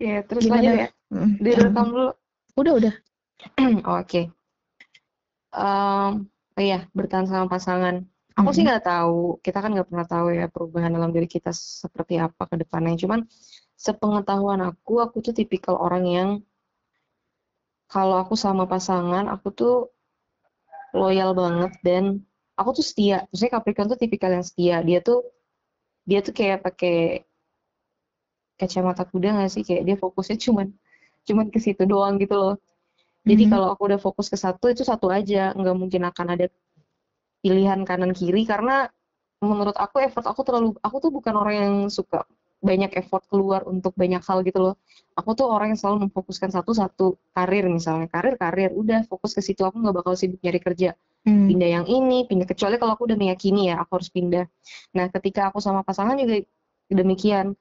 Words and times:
Ya, 0.00 0.20
terus 0.28 0.44
Gimana? 0.44 0.70
lanjut 0.70 0.72
ya. 0.82 0.88
Mm, 1.12 1.32
Direkam 1.44 1.86
dulu. 1.92 2.10
Udah, 2.60 2.72
udah. 2.80 2.94
Oh, 3.88 3.98
Oke. 4.00 4.32
Em, 5.56 6.12
oh 6.56 6.62
iya, 6.68 6.78
bertahan 6.96 7.26
sama 7.30 7.46
pasangan. 7.54 7.94
Aku 8.38 8.48
sih 8.54 8.62
Mm-mm. 8.62 8.66
nggak 8.66 8.84
tahu. 8.90 9.16
Kita 9.44 9.58
kan 9.62 9.70
nggak 9.74 9.88
pernah 9.90 10.06
tahu 10.12 10.26
ya 10.38 10.44
perubahan 10.54 10.92
dalam 10.96 11.10
diri 11.14 11.28
kita 11.36 11.50
seperti 11.82 12.14
apa 12.26 12.42
ke 12.50 12.54
depannya. 12.62 12.94
Cuman 13.02 13.20
sepengetahuan 13.86 14.60
aku, 14.70 14.92
aku 15.04 15.16
tuh 15.26 15.34
tipikal 15.38 15.74
orang 15.86 16.04
yang 16.16 16.28
kalau 17.92 18.16
aku 18.22 18.34
sama 18.44 18.64
pasangan, 18.72 19.24
aku 19.34 19.48
tuh 19.60 19.74
loyal 21.00 21.30
banget 21.40 21.72
dan 21.86 22.04
aku 22.58 22.70
tuh 22.80 22.84
setia. 22.88 23.16
Maksudnya 23.30 23.52
Capricorn 23.54 23.88
tuh 23.92 24.00
tipikal 24.00 24.30
yang 24.36 24.44
setia. 24.46 24.76
Dia 24.88 24.98
tuh 25.08 25.18
dia 26.08 26.20
tuh 26.26 26.34
kayak 26.38 26.58
pakai 26.66 26.96
kacamata 28.60 29.04
kuda 29.08 29.28
nggak 29.36 29.50
sih? 29.52 29.62
Kayak 29.66 29.82
dia 29.88 29.96
fokusnya 30.00 30.36
cuman 30.40 30.66
cuman 31.26 31.46
ke 31.54 31.58
situ 31.62 31.82
doang 31.84 32.16
gitu 32.22 32.34
loh. 32.36 32.54
Jadi 33.26 33.44
Mhm. 33.46 33.50
kalau 33.52 33.68
aku 33.74 33.82
udah 33.90 34.00
fokus 34.00 34.26
ke 34.32 34.38
satu 34.38 34.70
itu 34.70 34.82
satu 34.86 35.10
aja, 35.10 35.52
nggak 35.56 35.76
mungkin 35.76 36.02
akan 36.10 36.26
ada 36.38 36.46
pilihan 37.44 37.80
kanan 37.86 38.10
kiri 38.16 38.42
karena 38.48 38.90
menurut 39.44 39.76
aku 39.76 40.00
effort 40.02 40.26
aku 40.26 40.40
terlalu 40.42 40.68
aku 40.80 40.96
tuh 40.98 41.10
bukan 41.12 41.34
orang 41.36 41.54
yang 41.54 41.74
suka 41.92 42.24
banyak 42.64 42.90
effort 42.98 43.22
keluar 43.30 43.62
untuk 43.68 43.92
banyak 43.94 44.18
hal 44.24 44.40
gitu 44.42 44.58
loh. 44.58 44.74
Aku 45.14 45.36
tuh 45.36 45.46
orang 45.46 45.76
yang 45.76 45.78
selalu 45.80 46.08
memfokuskan 46.08 46.50
satu-satu 46.50 47.14
karir 47.36 47.68
misalnya 47.68 48.08
karir 48.08 48.34
karir 48.40 48.72
udah 48.72 49.04
fokus 49.06 49.36
ke 49.36 49.44
situ 49.44 49.62
aku 49.62 49.76
nggak 49.78 49.96
bakal 50.02 50.14
sibuk 50.16 50.40
nyari 50.42 50.60
kerja 50.62 50.90
Hmm. 51.26 51.50
pindah 51.50 51.82
yang 51.82 51.86
ini 51.90 52.22
pindah 52.30 52.46
kecuali 52.46 52.78
kalau 52.78 52.94
aku 52.94 53.10
udah 53.10 53.18
meyakini 53.18 53.66
ya 53.74 53.82
aku 53.82 53.98
harus 53.98 54.10
pindah. 54.14 54.46
Nah 54.94 55.10
ketika 55.10 55.50
aku 55.50 55.58
sama 55.58 55.82
pasangan 55.82 56.14
juga 56.14 56.38
demikian. 56.86 57.58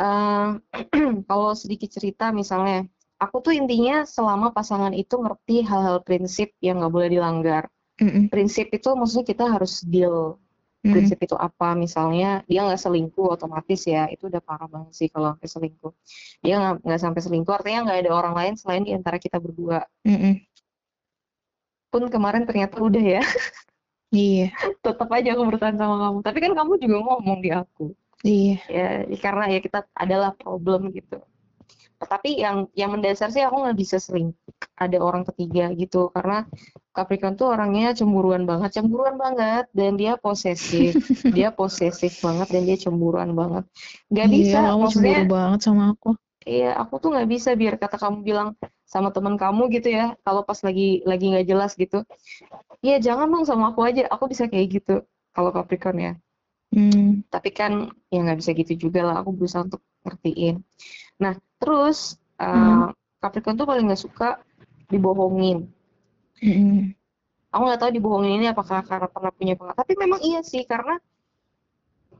Kalau 1.28 1.50
sedikit 1.52 1.90
cerita 1.92 2.32
misalnya 2.32 2.88
aku 3.20 3.44
tuh 3.44 3.52
intinya 3.52 4.08
selama 4.08 4.50
pasangan 4.50 4.96
itu 4.96 5.20
ngerti 5.20 5.62
hal-hal 5.66 6.00
prinsip 6.00 6.56
yang 6.64 6.80
nggak 6.80 6.92
boleh 6.92 7.08
dilanggar. 7.12 7.68
Mm-mm. 8.00 8.32
Prinsip 8.32 8.72
itu 8.72 8.88
maksudnya 8.96 9.26
kita 9.28 9.44
harus 9.44 9.84
deal. 9.84 10.40
Prinsip 10.80 11.20
itu 11.20 11.36
apa? 11.36 11.76
Misalnya 11.76 12.40
dia 12.48 12.64
nggak 12.64 12.80
selingkuh 12.80 13.36
otomatis 13.36 13.84
ya 13.84 14.08
itu 14.08 14.32
udah 14.32 14.40
parah 14.40 14.64
banget 14.64 14.96
sih 14.96 15.08
kalau 15.12 15.36
sampai 15.36 15.48
selingkuh. 15.52 15.92
Dia 16.40 16.80
nggak 16.80 17.00
sampai 17.04 17.20
selingkuh 17.20 17.52
artinya 17.52 17.80
nggak 17.84 17.98
ada 18.08 18.12
orang 18.16 18.34
lain 18.34 18.54
selain 18.56 18.88
di 18.88 18.96
antara 18.96 19.20
kita 19.20 19.36
berdua. 19.36 19.84
Mm-mm. 20.08 20.40
Pun 21.92 22.08
kemarin 22.08 22.48
ternyata 22.48 22.80
udah 22.80 23.20
ya. 23.20 23.20
Iya, 24.10 24.50
Tetap 24.82 25.06
aja 25.06 25.38
aku 25.38 25.46
bertahan 25.46 25.78
sama 25.78 25.94
kamu. 26.02 26.18
Tapi 26.26 26.38
kan 26.42 26.52
kamu 26.58 26.72
juga 26.82 26.96
ngomong 26.98 27.38
di 27.46 27.50
aku. 27.54 27.94
Iya. 28.24 28.60
Ya 28.70 29.02
karena 29.18 29.44
ya 29.50 29.58
kita 29.64 29.78
adalah 29.96 30.30
problem 30.36 30.92
gitu. 30.94 31.18
Tapi 32.00 32.40
yang 32.40 32.66
yang 32.72 32.90
mendasar 32.96 33.28
sih 33.34 33.44
aku 33.44 33.56
nggak 33.64 33.78
bisa 33.78 33.96
sering 34.00 34.32
ada 34.76 34.98
orang 35.04 35.24
ketiga 35.28 35.68
gitu 35.76 36.08
karena 36.16 36.48
Capricorn 36.96 37.36
tuh 37.38 37.52
orangnya 37.54 37.92
cemburuan 37.94 38.44
banget, 38.48 38.70
cemburuan 38.80 39.16
banget 39.20 39.68
dan 39.76 39.94
dia 40.00 40.16
posesif, 40.16 40.96
dia 41.36 41.52
posesif 41.54 42.18
banget 42.24 42.48
dan 42.50 42.62
dia 42.68 42.76
cemburuan 42.80 43.30
banget. 43.36 43.64
Gak 44.10 44.28
Iya, 44.28 44.32
bisa, 44.36 44.58
kamu 44.66 44.84
cemburu 44.92 45.22
banget 45.34 45.60
sama 45.66 45.82
aku. 45.92 46.08
iya 46.48 46.68
aku 46.80 46.94
tuh 47.02 47.08
nggak 47.12 47.28
bisa 47.34 47.50
biar 47.60 47.74
kata 47.82 47.96
kamu 48.00 48.18
bilang 48.28 48.48
sama 48.88 49.08
teman 49.14 49.36
kamu 49.38 49.62
gitu 49.76 49.88
ya, 49.98 50.16
kalau 50.26 50.42
pas 50.42 50.58
lagi 50.66 51.04
lagi 51.06 51.24
nggak 51.30 51.46
jelas 51.46 51.72
gitu, 51.78 52.02
iya 52.82 52.96
jangan 53.06 53.26
dong 53.32 53.44
sama 53.46 53.64
aku 53.70 53.80
aja, 53.88 54.02
aku 54.14 54.24
bisa 54.32 54.44
kayak 54.50 54.66
gitu 54.80 54.94
kalau 55.36 55.50
Capricorn 55.54 55.98
ya. 56.00 56.12
Hmm. 56.70 57.26
Tapi 57.26 57.50
kan 57.50 57.72
ya 58.08 58.18
nggak 58.22 58.38
bisa 58.38 58.50
gitu 58.54 58.88
juga 58.88 59.02
lah, 59.02 59.16
aku 59.22 59.34
berusaha 59.34 59.66
untuk 59.66 59.82
ngertiin. 60.06 60.62
Nah 61.18 61.34
terus 61.58 62.16
uh, 62.38 62.88
Hmm. 62.88 62.94
Capricorn 63.20 63.58
tuh 63.58 63.68
paling 63.68 63.84
nggak 63.90 64.00
suka 64.00 64.40
dibohongin. 64.88 65.68
Mm-mm. 66.40 66.96
aku 67.52 67.62
nggak 67.68 67.80
tahu 67.84 67.90
dibohongin 67.92 68.40
ini 68.40 68.46
apakah 68.48 68.80
karena 68.80 69.10
pernah 69.10 69.28
punya 69.28 69.58
pengalaman 69.58 69.76
tapi 69.76 69.92
memang 69.98 70.24
iya 70.24 70.40
sih 70.40 70.64
karena 70.64 70.96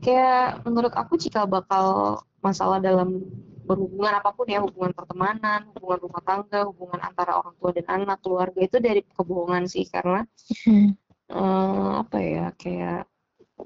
kayak 0.04 0.60
menurut 0.68 0.92
aku 0.92 1.16
jika 1.16 1.48
bakal 1.48 2.18
masalah 2.40 2.80
dalam 2.84 3.24
berhubungan 3.64 4.18
apa 4.18 4.34
pun 4.34 4.44
ya 4.50 4.60
hubungan 4.60 4.90
pertemanan 4.92 5.70
hubungan 5.72 5.98
rumah 6.04 6.20
tangga 6.20 6.66
hubungan 6.66 7.00
antara 7.00 7.38
orang 7.38 7.54
tua 7.56 7.70
dan 7.72 7.86
anak 7.88 8.18
keluarga 8.20 8.60
itu 8.60 8.76
dari 8.76 9.00
kebohongan 9.06 9.64
sih 9.70 9.86
karena 9.86 10.26
Hmm. 10.66 10.92
eh, 11.30 11.90
apa 12.02 12.18
ya 12.20 12.46
kayak 12.58 13.06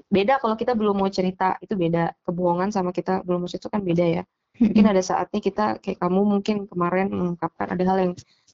beda 0.09 0.41
kalau 0.41 0.55
kita 0.59 0.73
belum 0.73 0.95
mau 0.99 1.09
cerita 1.11 1.59
itu 1.63 1.73
beda. 1.77 2.15
Kebohongan 2.25 2.69
sama 2.73 2.91
kita 2.91 3.21
belum 3.23 3.45
mau 3.45 3.49
cerita 3.51 3.69
kan 3.71 3.81
beda 3.85 4.05
ya. 4.05 4.23
Mungkin 4.55 4.85
ada 4.87 5.03
saatnya 5.03 5.39
kita 5.43 5.65
kayak 5.83 5.99
kamu 5.99 6.19
mungkin 6.23 6.55
kemarin 6.71 7.11
mengungkapkan 7.11 7.75
ada 7.75 7.83
hal 7.83 7.97
yang 7.99 8.13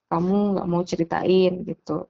kamu 0.10 0.58
nggak 0.58 0.68
mau 0.68 0.82
ceritain 0.84 1.54
gitu. 1.64 2.10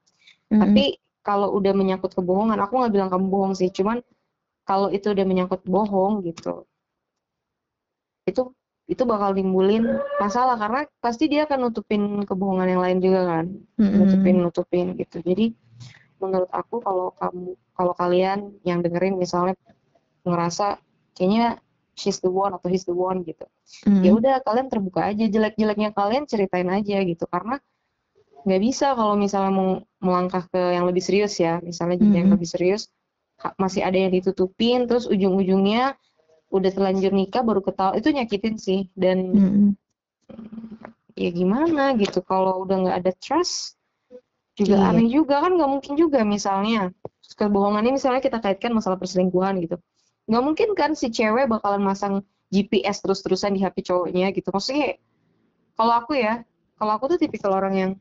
Mm-mm. 0.51 0.59
tapi 0.67 0.83
kalau 1.23 1.53
udah 1.55 1.71
menyangkut 1.71 2.11
kebohongan, 2.17 2.59
aku 2.59 2.81
nggak 2.81 2.91
bilang 2.91 3.09
kamu 3.13 3.25
bohong 3.29 3.53
sih, 3.55 3.69
cuman 3.71 4.01
kalau 4.65 4.89
itu 4.89 5.13
udah 5.13 5.25
menyangkut 5.25 5.61
bohong 5.63 6.25
gitu, 6.25 6.65
itu 8.25 8.51
itu 8.89 9.03
bakal 9.07 9.31
timbulin 9.37 9.85
masalah. 10.17 10.57
Karena 10.57 10.83
pasti 10.99 11.29
dia 11.31 11.45
akan 11.47 11.69
nutupin 11.69 12.25
kebohongan 12.25 12.67
yang 12.67 12.81
lain 12.81 12.97
juga 12.99 13.21
kan, 13.23 13.45
Mm-mm. 13.79 13.95
nutupin 14.01 14.35
nutupin 14.41 14.85
gitu. 14.97 15.21
Jadi 15.21 15.55
menurut 16.17 16.49
aku 16.51 16.81
kalau 16.81 17.13
kamu 17.17 17.55
kalau 17.81 17.97
kalian 17.97 18.53
yang 18.61 18.85
dengerin 18.85 19.17
misalnya 19.17 19.57
ngerasa 20.21 20.77
kayaknya 21.17 21.57
she's 21.97 22.21
the 22.21 22.29
one 22.29 22.53
atau 22.53 22.69
he's 22.69 22.85
the 22.85 22.93
one 22.93 23.25
gitu, 23.25 23.49
Mm-mm. 23.89 24.05
ya 24.05 24.13
udah 24.13 24.35
kalian 24.45 24.69
terbuka 24.69 25.09
aja 25.09 25.25
jelek-jeleknya 25.25 25.97
kalian 25.97 26.29
ceritain 26.29 26.69
aja 26.69 27.01
gitu 27.01 27.25
karena 27.25 27.57
nggak 28.45 28.61
bisa 28.61 28.93
kalau 28.93 29.17
misalnya 29.17 29.51
mau 29.53 29.69
melangkah 29.97 30.45
ke 30.45 30.61
yang 30.77 30.85
lebih 30.85 31.01
serius 31.01 31.37
ya 31.37 31.57
misalnya 31.61 31.97
jenjang 32.01 32.25
yang 32.25 32.29
Mhm. 32.29 32.35
lebih 32.37 32.49
serius 32.49 32.89
masih 33.57 33.81
ada 33.81 33.97
yang 33.97 34.13
ditutupin 34.13 34.85
terus 34.85 35.09
ujung-ujungnya 35.09 35.97
udah 36.53 36.69
terlanjur 36.73 37.09
nikah 37.13 37.41
baru 37.41 37.61
ketawa 37.65 37.97
itu 37.97 38.09
nyakitin 38.13 38.55
sih 38.61 38.89
dan 38.93 39.17
Mm-mm. 39.33 39.69
ya 41.17 41.29
gimana 41.29 41.93
gitu 41.97 42.21
kalau 42.21 42.61
udah 42.65 42.75
nggak 42.87 42.97
ada 43.01 43.11
trust 43.17 43.77
juga 44.57 44.77
Iya. 44.77 44.89
aneh 44.89 45.07
juga 45.07 45.35
kan 45.41 45.53
nggak 45.57 45.69
mungkin 45.69 45.93
juga 45.95 46.25
misalnya 46.25 46.89
kebohongan 47.37 47.83
ini 47.87 47.97
misalnya 47.97 48.21
kita 48.23 48.39
kaitkan 48.43 48.71
masalah 48.75 48.97
perselingkuhan 48.99 49.59
gitu. 49.63 49.77
Nggak 50.29 50.43
mungkin 50.43 50.69
kan 50.77 50.91
si 50.93 51.09
cewek 51.09 51.47
bakalan 51.49 51.81
masang 51.81 52.13
GPS 52.51 52.99
terus-terusan 53.03 53.55
di 53.55 53.63
HP 53.63 53.87
cowoknya 53.87 54.35
gitu. 54.35 54.51
Maksudnya 54.51 54.99
kalau 55.79 55.93
aku 55.95 56.19
ya 56.19 56.43
kalau 56.75 56.97
aku 56.97 57.15
tuh 57.15 57.19
tipikal 57.21 57.55
orang 57.55 57.75
yang 57.77 57.91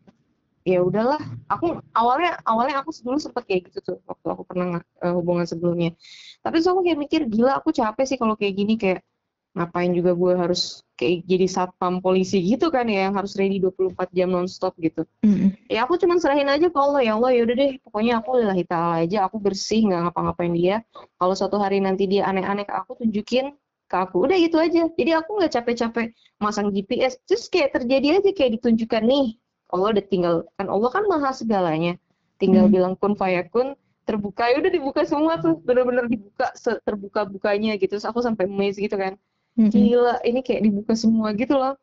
ya 0.61 0.85
udahlah 0.85 1.17
aku 1.49 1.81
awalnya 1.97 2.37
awalnya 2.45 2.85
aku 2.85 2.93
dulu 3.01 3.17
sempet 3.17 3.49
kayak 3.49 3.73
gitu 3.73 3.79
tuh 3.81 3.97
waktu 4.05 4.27
aku 4.29 4.43
pernah 4.45 4.83
eh, 4.83 5.15
hubungan 5.15 5.47
sebelumnya. 5.47 5.97
Tapi 6.45 6.61
terus 6.61 6.69
aku 6.69 6.85
kayak 6.85 6.99
mikir 6.99 7.21
gila 7.31 7.61
aku 7.63 7.71
capek 7.73 8.05
sih 8.05 8.19
kalau 8.21 8.35
kayak 8.37 8.55
gini. 8.59 8.75
Kayak 8.77 9.07
ngapain 9.51 9.91
juga 9.91 10.15
gue 10.15 10.33
harus 10.39 10.87
kayak 10.95 11.27
jadi 11.27 11.47
satpam 11.51 11.99
polisi 11.99 12.39
gitu 12.39 12.71
kan 12.71 12.87
ya 12.87 13.11
yang 13.11 13.19
harus 13.19 13.35
ready 13.35 13.59
24 13.59 13.99
jam 14.15 14.31
nonstop 14.31 14.79
gitu. 14.79 15.03
Mm-mm. 15.27 15.51
ya 15.67 15.83
aku 15.83 15.99
cuman 15.99 16.23
serahin 16.23 16.47
aja 16.47 16.71
ke 16.71 16.79
Allah 16.79 17.03
ya 17.03 17.19
Allah 17.19 17.35
ya 17.35 17.43
udah 17.43 17.57
deh 17.59 17.73
pokoknya 17.83 18.23
aku 18.23 18.31
lillahi 18.39 18.65
ta'ala 18.69 19.03
aja 19.03 19.27
aku 19.27 19.43
bersih 19.43 19.91
nggak 19.91 20.01
ngapa-ngapain 20.07 20.55
dia. 20.55 20.77
Kalau 21.19 21.35
suatu 21.35 21.59
hari 21.59 21.83
nanti 21.83 22.07
dia 22.07 22.31
aneh-aneh 22.31 22.63
ke 22.63 22.75
aku 22.75 23.03
tunjukin 23.03 23.51
ke 23.91 23.97
aku. 23.99 24.23
Udah 24.23 24.39
gitu 24.39 24.55
aja. 24.63 24.87
Jadi 24.87 25.11
aku 25.19 25.31
nggak 25.43 25.51
capek-capek 25.51 26.15
masang 26.39 26.71
GPS 26.71 27.19
terus 27.27 27.51
kayak 27.51 27.75
terjadi 27.75 28.23
aja 28.23 28.31
kayak 28.31 28.63
ditunjukkan 28.63 29.03
nih 29.03 29.35
Allah 29.75 29.99
udah 29.99 30.05
tinggal 30.07 30.35
kan 30.55 30.67
Allah 30.71 30.91
kan 30.95 31.05
maha 31.11 31.31
segalanya. 31.35 31.99
Tinggal 32.39 32.71
Hmm. 32.71 32.75
bilang 32.75 32.95
kun 32.95 33.19
fayakun 33.19 33.75
terbuka 34.07 34.47
ya 34.47 34.63
udah 34.63 34.71
dibuka 34.71 35.03
semua 35.07 35.43
tuh 35.43 35.59
bener-bener 35.63 36.07
dibuka 36.07 36.55
terbuka 36.87 37.27
bukanya 37.27 37.75
gitu. 37.83 37.99
Terus 37.99 38.07
aku 38.07 38.23
sampai 38.23 38.47
amazed 38.47 38.79
gitu 38.79 38.95
kan 38.95 39.19
Mm-mm. 39.59 39.73
gila 39.73 40.23
ini 40.23 40.41
kayak 40.47 40.63
dibuka 40.63 40.95
semua 40.95 41.35
gitu 41.35 41.59
loh 41.59 41.75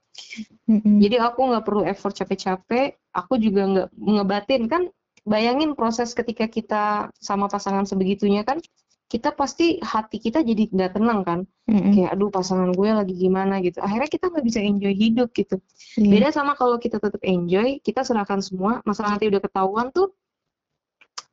Mm-mm. 0.68 1.00
jadi 1.00 1.22
aku 1.24 1.40
nggak 1.48 1.64
perlu 1.64 1.84
effort 1.88 2.14
capek-capek, 2.18 2.98
aku 3.14 3.34
juga 3.40 3.62
nggak 3.70 3.88
ngebatin 3.96 4.64
kan. 4.68 4.84
Bayangin 5.28 5.76
proses 5.76 6.16
ketika 6.16 6.48
kita 6.48 7.12
sama 7.20 7.52
pasangan 7.52 7.84
sebegitunya 7.84 8.48
kan, 8.48 8.64
kita 9.08 9.36
pasti 9.36 9.80
hati 9.80 10.20
kita 10.20 10.44
jadi 10.44 10.68
nggak 10.72 10.92
tenang 10.96 11.22
kan. 11.24 11.40
Mm-mm. 11.68 11.92
Kayak 11.96 12.16
aduh 12.16 12.32
pasangan 12.32 12.72
gue 12.76 12.90
lagi 12.92 13.14
gimana 13.16 13.60
gitu. 13.64 13.80
Akhirnya 13.84 14.10
kita 14.12 14.32
nggak 14.32 14.46
bisa 14.48 14.60
enjoy 14.64 14.94
hidup 14.96 15.30
gitu. 15.36 15.60
Iya. 16.00 16.12
Beda 16.12 16.28
sama 16.32 16.56
kalau 16.56 16.80
kita 16.80 17.00
tetap 17.00 17.20
enjoy, 17.24 17.80
kita 17.84 18.04
serahkan 18.04 18.40
semua. 18.44 18.80
Masalah 18.84 19.16
nanti 19.16 19.28
udah 19.28 19.40
ketahuan 19.44 19.92
tuh 19.92 20.16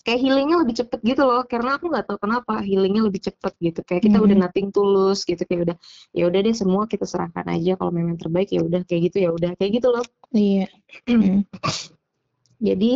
kayak 0.05 0.21
healingnya 0.21 0.61
lebih 0.63 0.77
cepet 0.85 1.01
gitu 1.03 1.23
loh. 1.25 1.43
Karena 1.49 1.81
aku 1.81 1.89
nggak 1.89 2.05
tahu 2.07 2.19
kenapa 2.21 2.61
healingnya 2.61 3.03
lebih 3.09 3.25
cepet 3.25 3.53
gitu. 3.59 3.81
Kayak 3.83 4.03
kita 4.07 4.19
udah 4.21 4.37
Mhm. 4.37 4.45
nothing 4.45 4.69
tulus 4.71 5.25
gitu. 5.25 5.41
Kayak 5.49 5.61
udah 5.73 5.77
ya 6.13 6.25
udah 6.29 6.41
deh 6.45 6.55
semua 6.55 6.83
kita 6.85 7.09
serahkan 7.09 7.47
aja. 7.49 7.75
Kalau 7.81 7.93
memang 7.93 8.21
terbaik 8.21 8.53
ya 8.53 8.61
udah 8.61 8.85
kayak 8.85 9.11
gitu 9.11 9.17
ya 9.25 9.31
udah 9.33 9.51
kayak 9.57 9.81
gitu 9.81 9.89
loh. 9.91 10.05
Iya. 10.37 10.69
Mm. 11.09 11.43
Jadi 12.69 12.93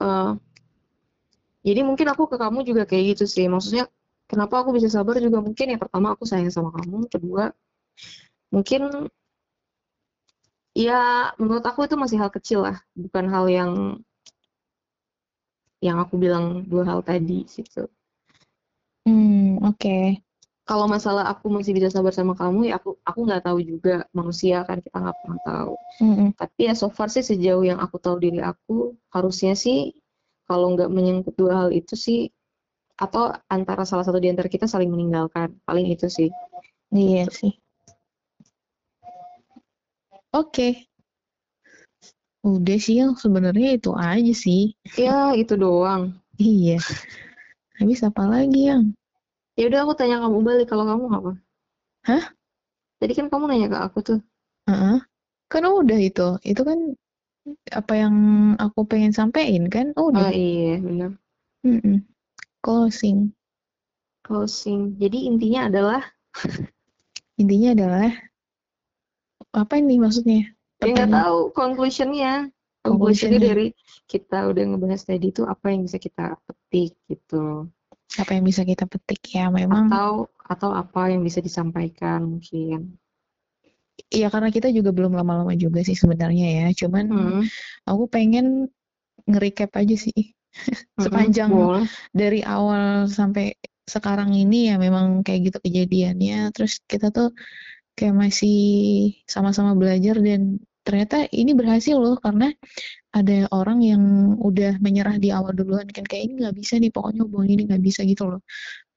eh, 0.00 0.32
jadi 1.64 1.80
mungkin 1.80 2.06
aku 2.12 2.28
ke 2.28 2.36
kamu 2.36 2.58
juga 2.68 2.82
kayak 2.84 3.16
gitu 3.16 3.24
sih. 3.24 3.46
Maksudnya 3.48 3.88
kenapa 4.28 4.64
aku 4.64 4.76
bisa 4.76 4.88
sabar 4.92 5.16
juga 5.20 5.40
mungkin 5.40 5.66
yang 5.74 5.80
pertama 5.80 6.12
aku 6.12 6.24
sayang 6.28 6.52
sama 6.52 6.70
kamu, 6.76 7.08
kedua 7.08 7.52
mungkin 8.52 9.10
Ya, 10.74 11.30
menurut 11.38 11.62
aku 11.62 11.86
itu 11.86 11.94
masih 11.94 12.18
hal 12.18 12.34
kecil 12.34 12.66
lah, 12.66 12.82
bukan 12.98 13.30
hal 13.30 13.46
yang 13.46 13.70
yang 15.84 16.00
aku 16.00 16.16
bilang 16.16 16.64
dua 16.64 16.88
hal 16.88 17.04
tadi 17.04 17.44
gitu. 17.44 17.84
Hmm, 19.04 19.60
oke. 19.60 20.24
Kalau 20.64 20.88
masalah 20.88 21.28
aku 21.28 21.52
masih 21.52 21.76
bisa 21.76 21.92
sabar 21.92 22.16
sama 22.16 22.32
kamu, 22.32 22.72
ya 22.72 22.80
aku 22.80 22.96
aku 23.04 23.28
nggak 23.28 23.44
tahu 23.44 23.60
juga 23.60 24.08
manusia 24.16 24.64
kan 24.64 24.80
kita 24.80 24.96
nggak 24.96 25.16
pernah 25.20 25.40
tahu. 25.44 25.72
Mm-mm. 26.00 26.28
Tapi 26.40 26.60
ya 26.64 26.72
so 26.72 26.88
far 26.88 27.12
sih 27.12 27.20
sejauh 27.20 27.60
yang 27.68 27.76
aku 27.84 28.00
tahu 28.00 28.16
diri 28.16 28.40
aku, 28.40 28.96
harusnya 29.12 29.52
sih 29.52 29.92
kalau 30.48 30.72
nggak 30.72 30.88
menyangkut 30.88 31.36
dua 31.36 31.52
hal 31.52 31.68
itu 31.68 31.92
sih, 32.00 32.32
atau 32.96 33.36
antara 33.52 33.84
salah 33.84 34.08
satu 34.08 34.16
di 34.16 34.32
antara 34.32 34.48
kita 34.48 34.64
saling 34.64 34.88
meninggalkan, 34.88 35.52
paling 35.68 35.84
itu 35.92 36.08
sih. 36.08 36.32
Iya 36.88 37.28
sih. 37.28 37.52
Oke. 40.32 40.88
Udah 42.44 42.76
sih 42.76 43.00
yang 43.00 43.16
sebenarnya 43.16 43.80
itu 43.80 43.96
aja 43.96 44.34
sih. 44.36 44.76
Ya 45.00 45.32
itu 45.32 45.56
doang. 45.56 46.12
Iya. 46.36 46.76
Habis 47.80 48.04
apa 48.04 48.28
lagi 48.28 48.68
yang? 48.68 48.92
Ya 49.56 49.72
udah 49.72 49.88
aku 49.88 49.92
tanya 49.96 50.20
kamu 50.20 50.38
balik 50.44 50.68
kalau 50.68 50.84
kamu 50.84 51.04
apa? 51.08 51.32
Hah? 52.04 52.24
Tadi 53.00 53.12
kan 53.16 53.32
kamu 53.32 53.48
nanya 53.48 53.68
ke 53.72 53.78
aku 53.80 53.98
tuh. 54.04 54.20
Heeh. 54.68 55.00
Kan 55.48 55.64
udah 55.64 55.98
itu. 55.98 56.36
Itu 56.44 56.62
kan 56.68 56.92
apa 57.72 57.92
yang 57.96 58.16
aku 58.60 58.84
pengen 58.84 59.16
sampein 59.16 59.72
kan? 59.72 59.96
Oh 59.96 60.12
Udah. 60.12 60.28
iya 60.28 60.76
benar. 60.84 61.16
Mm-mm. 61.64 62.04
Closing. 62.60 63.32
Closing. 64.20 65.00
Jadi 65.00 65.32
intinya 65.32 65.72
adalah 65.72 66.04
Intinya 67.34 67.74
adalah 67.74 68.10
apa 69.50 69.74
ini 69.82 69.98
maksudnya? 69.98 70.53
Ya 70.84 70.92
nggak 70.92 71.08
Pertanyaan. 71.08 71.24
tahu 71.24 71.38
conclusionnya. 71.52 72.32
Conclusionnya 72.84 73.40
dari 73.40 73.66
kita 74.04 74.44
udah 74.52 74.62
ngebahas 74.68 75.02
tadi 75.08 75.32
itu 75.32 75.42
apa 75.48 75.72
yang 75.72 75.88
bisa 75.88 75.96
kita 75.96 76.36
petik 76.44 76.92
gitu. 77.08 77.72
Apa 78.20 78.36
yang 78.36 78.44
bisa 78.44 78.62
kita 78.62 78.84
petik 78.84 79.24
ya 79.32 79.48
memang. 79.48 79.88
Atau 79.88 80.28
atau 80.44 80.70
apa 80.76 81.08
yang 81.08 81.24
bisa 81.24 81.40
disampaikan 81.40 82.28
mungkin. 82.36 83.00
Iya 84.12 84.28
karena 84.28 84.52
kita 84.52 84.68
juga 84.68 84.92
belum 84.92 85.16
lama-lama 85.16 85.56
juga 85.56 85.80
sih 85.80 85.96
sebenarnya 85.96 86.46
ya. 86.60 86.66
Cuman 86.76 87.04
Hmm. 87.08 87.42
aku 87.88 88.04
pengen 88.12 88.68
nge-recap 89.24 89.72
aja 89.80 89.96
sih. 89.96 90.36
Sepanjang 91.00 91.50
Boleh. 91.50 91.88
dari 92.12 92.44
awal 92.44 93.08
sampai 93.08 93.56
sekarang 93.88 94.36
ini 94.36 94.68
ya 94.70 94.76
memang 94.76 95.24
kayak 95.24 95.48
gitu 95.50 95.58
kejadiannya. 95.64 96.52
Terus 96.52 96.84
kita 96.84 97.08
tuh 97.08 97.32
kayak 97.96 98.12
masih 98.12 98.58
sama-sama 99.24 99.72
belajar 99.72 100.20
dan 100.20 100.60
ternyata 100.86 101.16
ini 101.32 101.52
berhasil 101.56 101.96
loh 101.96 102.16
karena 102.20 102.52
ada 103.14 103.48
orang 103.56 103.78
yang 103.80 104.02
udah 104.38 104.78
menyerah 104.84 105.16
di 105.16 105.28
awal 105.32 105.52
duluan 105.56 105.88
kan 105.88 106.04
kayak 106.04 106.22
ini 106.28 106.32
nggak 106.44 106.56
bisa 106.60 106.74
nih 106.82 106.90
pokoknya 106.94 107.20
hubungan 107.26 107.48
ini 107.54 107.62
nggak 107.68 107.82
bisa 107.88 108.00
gitu 108.04 108.24
loh. 108.30 108.40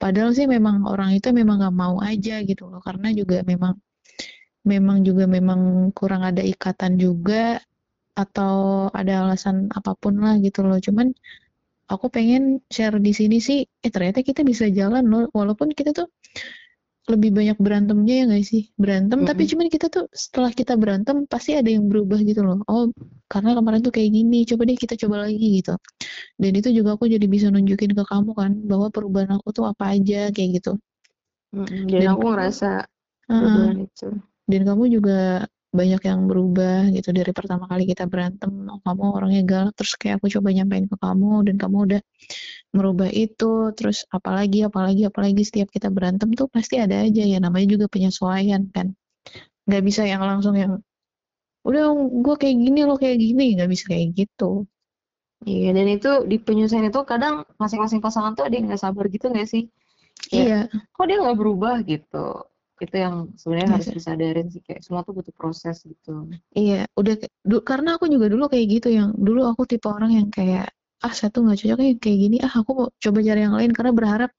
Padahal 0.01 0.31
sih 0.37 0.45
memang 0.45 0.85
orang 0.85 1.15
itu 1.17 1.29
memang 1.31 1.55
nggak 1.63 1.75
mau 1.75 1.95
aja 2.03 2.43
gitu 2.43 2.69
loh 2.69 2.81
karena 2.83 3.07
juga 3.15 3.41
memang 3.47 3.73
memang 4.67 4.97
juga 5.07 5.25
memang 5.25 5.61
kurang 5.97 6.21
ada 6.27 6.43
ikatan 6.43 6.99
juga 6.99 7.63
atau 8.17 8.89
ada 8.91 9.13
alasan 9.23 9.71
apa 9.71 9.95
pun 9.95 10.19
lah 10.19 10.35
gitu 10.43 10.65
loh. 10.67 10.77
Cuman 10.81 11.13
aku 11.87 12.05
pengen 12.11 12.59
share 12.67 12.99
di 12.99 13.13
sini 13.15 13.37
sih, 13.39 13.63
eh 13.63 13.91
ternyata 13.93 14.19
kita 14.25 14.41
bisa 14.43 14.67
jalan 14.67 15.03
loh, 15.07 15.23
walaupun 15.31 15.71
kita 15.71 15.95
tuh 15.95 16.07
lebih 17.11 17.29
banyak 17.37 17.57
berantemnya 17.65 18.13
ya 18.19 18.23
nggak 18.29 18.43
sih? 18.51 18.61
Berantem, 18.81 19.19
tapi 19.29 19.41
Mm-mm. 19.41 19.51
cuman 19.51 19.67
kita 19.73 19.87
tuh 19.95 20.03
setelah 20.23 20.51
kita 20.59 20.73
berantem 20.81 21.17
pasti 21.31 21.51
ada 21.59 21.69
yang 21.75 21.85
berubah 21.91 22.19
gitu 22.29 22.41
loh. 22.47 22.57
Oh, 22.71 22.83
karena 23.31 23.49
kemarin 23.57 23.81
tuh 23.85 23.93
kayak 23.95 24.11
gini, 24.17 24.37
coba 24.49 24.61
deh 24.69 24.77
kita 24.83 24.95
coba 25.03 25.15
lagi 25.27 25.47
gitu. 25.63 25.73
Dan 26.41 26.51
itu 26.59 26.69
juga 26.77 26.89
aku 26.97 27.05
jadi 27.15 27.25
bisa 27.35 27.47
nunjukin 27.53 27.91
ke 27.97 28.03
kamu 28.11 28.31
kan, 28.39 28.51
bahwa 28.69 28.87
perubahan 28.95 29.31
aku 29.37 29.49
tuh 29.57 29.65
apa 29.71 29.83
aja 29.95 30.29
kayak 30.35 30.49
gitu. 30.61 30.71
Mm-mm. 31.55 31.87
Dan 31.91 32.05
Dan 32.07 32.07
aku 32.13 32.25
ngerasa 32.31 32.69
Heeh. 33.29 33.37
perubahan 33.39 33.77
itu. 33.87 34.07
dan 34.51 34.61
kamu 34.67 34.83
juga 34.95 35.47
banyak 35.79 36.01
yang 36.09 36.21
berubah 36.29 36.89
gitu. 36.95 37.09
Dari 37.13 37.31
pertama 37.37 37.69
kali 37.71 37.83
kita 37.91 38.03
berantem 38.11 38.49
oh, 38.67 38.79
kamu 38.81 39.03
orangnya 39.17 39.41
galak 39.45 39.73
terus 39.77 39.93
kayak 39.99 40.17
aku 40.17 40.27
coba 40.33 40.49
nyampein 40.55 40.85
ke 40.91 40.97
kamu 40.97 41.31
dan 41.47 41.55
kamu 41.61 41.77
udah 41.87 42.01
merubah 42.75 43.09
itu. 43.13 43.71
Terus 43.77 43.97
apalagi 44.09 44.65
apalagi 44.65 45.01
apalagi 45.05 45.41
setiap 45.45 45.69
kita 45.69 45.87
berantem 45.93 46.33
tuh 46.33 46.49
pasti 46.49 46.81
ada 46.81 47.05
aja 47.05 47.23
ya 47.23 47.37
namanya 47.37 47.67
juga 47.77 47.85
penyesuaian 47.93 48.61
kan. 48.73 48.97
Nggak 49.69 49.83
bisa 49.85 50.01
yang 50.09 50.21
langsung 50.25 50.55
yang 50.57 50.81
udah 51.67 51.83
gue 52.25 52.35
kayak 52.41 52.57
gini 52.57 52.79
lo 52.89 52.97
kayak 52.97 53.17
gini. 53.21 53.55
Nggak 53.55 53.69
bisa 53.69 53.83
kayak 53.93 54.07
gitu. 54.17 54.65
Iya, 55.45 55.69
dan 55.69 55.85
itu 55.85 56.09
di 56.25 56.41
penyelesaian 56.41 56.89
itu 56.89 56.97
kadang 57.05 57.45
masing-masing 57.61 58.01
pasangan 58.01 58.33
tuh 58.33 58.49
ada 58.49 58.57
yang 58.57 58.65
nggak 58.73 58.81
sabar 58.81 59.05
gitu 59.05 59.29
nggak 59.29 59.45
sih? 59.45 59.69
Kayak, 60.33 60.73
iya. 60.73 60.89
Kok 60.97 61.05
dia 61.05 61.17
nggak 61.21 61.37
berubah? 61.37 61.75
gitu? 61.85 62.27
Itu 62.77 62.95
yang 62.95 63.15
sebenarnya 63.33 63.69
harus 63.73 63.87
Iya. 63.89 63.95
disadarin 63.97 64.47
sih, 64.53 64.61
kayak 64.61 64.81
semua 64.85 65.01
tuh 65.01 65.13
butuh 65.17 65.33
proses 65.33 65.75
gitu. 65.81 66.29
Iya, 66.53 66.85
udah 66.93 67.13
du- 67.45 67.65
karena 67.65 67.97
aku 67.97 68.05
juga 68.13 68.29
dulu 68.29 68.43
kayak 68.53 68.65
gitu 68.79 68.87
yang 68.93 69.09
dulu 69.17 69.41
aku 69.49 69.65
tipe 69.65 69.87
orang 69.89 70.11
yang 70.13 70.27
kayak 70.29 70.69
ah 70.97 71.13
satu 71.13 71.45
nggak 71.45 71.61
cocok 71.61 71.77
ya 71.77 71.93
kayak 72.01 72.17
gini 72.25 72.37
ah 72.41 72.49
aku 72.57 72.71
mau 72.73 72.87
coba 72.97 73.19
cari 73.21 73.39
yang 73.45 73.53
lain 73.53 73.69
karena 73.69 73.91
berharap 73.93 74.31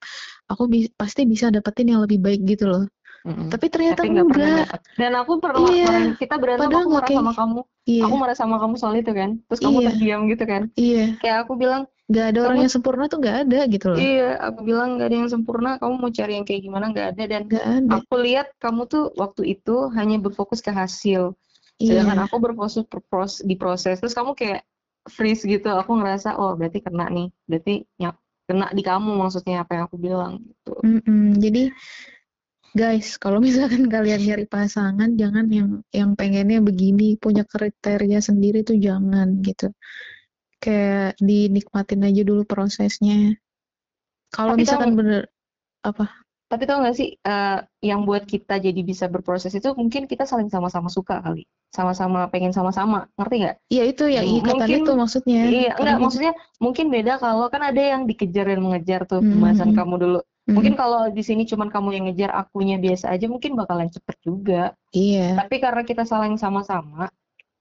aku 0.51 0.63
bi- 0.67 0.91
pasti 0.91 1.23
bisa 1.23 1.47
dapetin 1.55 1.87
yang 1.95 2.01
lebih 2.03 2.19
baik 2.19 2.41
gitu 2.43 2.67
loh. 2.67 2.83
Mm-mm. 3.27 3.47
Tapi 3.51 3.65
ternyata 3.67 4.01
Tapi 4.03 4.15
enggak. 4.15 4.67
Dan 4.95 5.11
aku 5.19 5.33
pernah 5.43 5.71
Iya, 5.75 5.87
kita 6.15 6.35
berantem, 6.39 6.67
padahal 6.71 6.83
aku 6.83 6.91
marah 6.95 7.07
kayak 7.07 7.19
sama 7.19 7.33
kamu. 7.35 7.59
iya, 7.87 8.03
Aku 8.07 8.15
marah 8.19 8.37
sama 8.39 8.55
kamu 8.59 8.75
soal 8.79 8.95
itu 8.99 9.11
kan. 9.11 9.29
Terus 9.47 9.59
kamu 9.63 9.77
iya, 9.79 9.87
terdiam 9.91 10.21
gitu 10.31 10.43
kan. 10.47 10.61
iya. 10.79 11.03
Kayak 11.19 11.37
aku 11.47 11.53
bilang, 11.59 11.81
Nggak 12.09 12.25
ada 12.25 12.39
orang 12.41 12.57
kamu 12.57 12.63
yang 12.65 12.73
sempurna 12.73 13.03
tuh 13.05 13.17
nggak 13.21 13.37
ada 13.45 13.59
gitu 13.69 13.85
loh. 13.93 13.97
iya, 14.01 14.29
aku 14.41 14.59
bilang 14.65 14.97
nggak 14.97 15.07
ada 15.13 15.17
yang 15.21 15.29
sempurna. 15.29 15.69
Kamu 15.77 15.93
mau 16.01 16.09
cari 16.09 16.33
yang 16.41 16.45
kayak 16.49 16.61
gimana 16.65 16.85
nggak 16.89 17.07
ada. 17.13 17.23
Dan 17.29 17.41
Nggak 17.45 17.65
ada. 17.69 17.89
aku 18.01 18.13
lihat 18.17 18.47
kamu 18.57 18.81
tuh 18.89 19.03
waktu 19.13 19.41
itu 19.53 19.75
hanya 19.93 20.17
berfokus 20.17 20.65
ke 20.65 20.73
hasil. 20.73 21.37
Sedangkan 21.77 22.17
Iya, 22.19 22.25
aku 22.25 22.35
berfokus 22.41 22.81
berpros- 22.89 23.45
di 23.45 23.53
proses. 23.55 24.01
Terus 24.01 24.17
kamu 24.17 24.33
kayak 24.33 24.65
freeze 25.05 25.45
gitu. 25.45 25.69
Aku 25.69 25.95
ngerasa, 26.01 26.33
oh 26.35 26.57
berarti 26.57 26.81
kena 26.81 27.07
nih. 27.13 27.29
Berarti 27.45 27.85
ya, 28.01 28.11
kena 28.49 28.73
di 28.73 28.81
kamu 28.81 29.13
maksudnya 29.13 29.61
apa 29.61 29.77
yang 29.77 29.83
aku 29.85 29.97
bilang 30.01 30.41
gitu. 30.43 30.73
Mm-mm. 30.81 31.37
Jadi 31.37 31.69
guys, 32.73 33.21
kalau 33.21 33.37
misalkan 33.37 33.85
kalian 33.93 34.21
nyari 34.25 34.49
pasangan, 34.49 35.13
jangan 35.13 35.45
yang 35.53 35.69
yang 35.93 36.17
pengennya 36.17 36.57
begini, 36.57 37.21
punya 37.21 37.45
kriteria 37.45 38.17
sendiri 38.19 38.65
tuh 38.65 38.81
jangan 38.81 39.39
gitu. 39.45 39.69
Kayak 40.63 41.09
dinikmatin 41.27 42.01
aja 42.07 42.21
dulu 42.29 42.41
prosesnya. 42.51 43.15
Kalau 44.35 44.53
Tapi 44.53 44.61
tahu 44.69 44.81
misalkan 44.81 44.91
bener 44.99 45.21
apa? 45.89 46.05
Tapi 46.49 46.63
tau 46.65 46.81
gak 46.81 46.95
sih, 46.97 47.09
eh, 47.29 47.49
yang 47.89 48.01
buat 48.09 48.23
kita 48.25 48.53
jadi 48.65 48.81
bisa 48.89 49.05
berproses 49.13 49.53
itu 49.53 49.69
mungkin 49.77 50.09
kita 50.09 50.25
saling 50.25 50.49
sama-sama 50.49 50.89
suka 50.89 51.21
kali. 51.25 51.45
Sama-sama 51.69 52.25
pengen 52.33 52.49
sama-sama, 52.57 53.05
ngerti 53.17 53.35
nggak? 53.45 53.55
Ya 53.69 53.83
itu 53.91 54.03
yang 54.09 54.25
M- 54.25 54.41
ikatan 54.41 54.57
Mungkin, 54.57 54.81
itu 54.81 54.91
maksudnya. 55.01 55.39
iya, 55.45 55.69
enggak, 55.77 55.97
maksudnya 56.01 56.33
mungkin 56.63 56.85
beda 56.95 57.13
kalau 57.21 57.45
kan 57.53 57.61
ada 57.69 57.81
yang 57.93 58.01
dikejar 58.09 58.45
dan 58.49 58.59
mengejar 58.65 59.01
tuh 59.05 59.21
pembahasan 59.29 59.69
Mm-mm. 59.69 59.77
kamu 59.77 59.95
dulu. 60.03 60.19
Mm-mm. 60.49 60.57
Mungkin 60.57 60.73
kalau 60.81 60.99
di 61.17 61.21
sini 61.21 61.43
cuman 61.51 61.69
kamu 61.73 61.89
yang 61.95 62.03
ngejar, 62.09 62.31
akunya 62.33 62.75
biasa 62.81 63.05
aja, 63.13 63.25
mungkin 63.29 63.53
bakalan 63.53 63.89
cepet 63.93 64.17
juga. 64.25 64.73
Iya, 64.93 65.37
Tapi 65.37 65.55
karena 65.63 65.81
kita 65.89 66.03
saling 66.09 66.35
sama-sama 66.41 67.09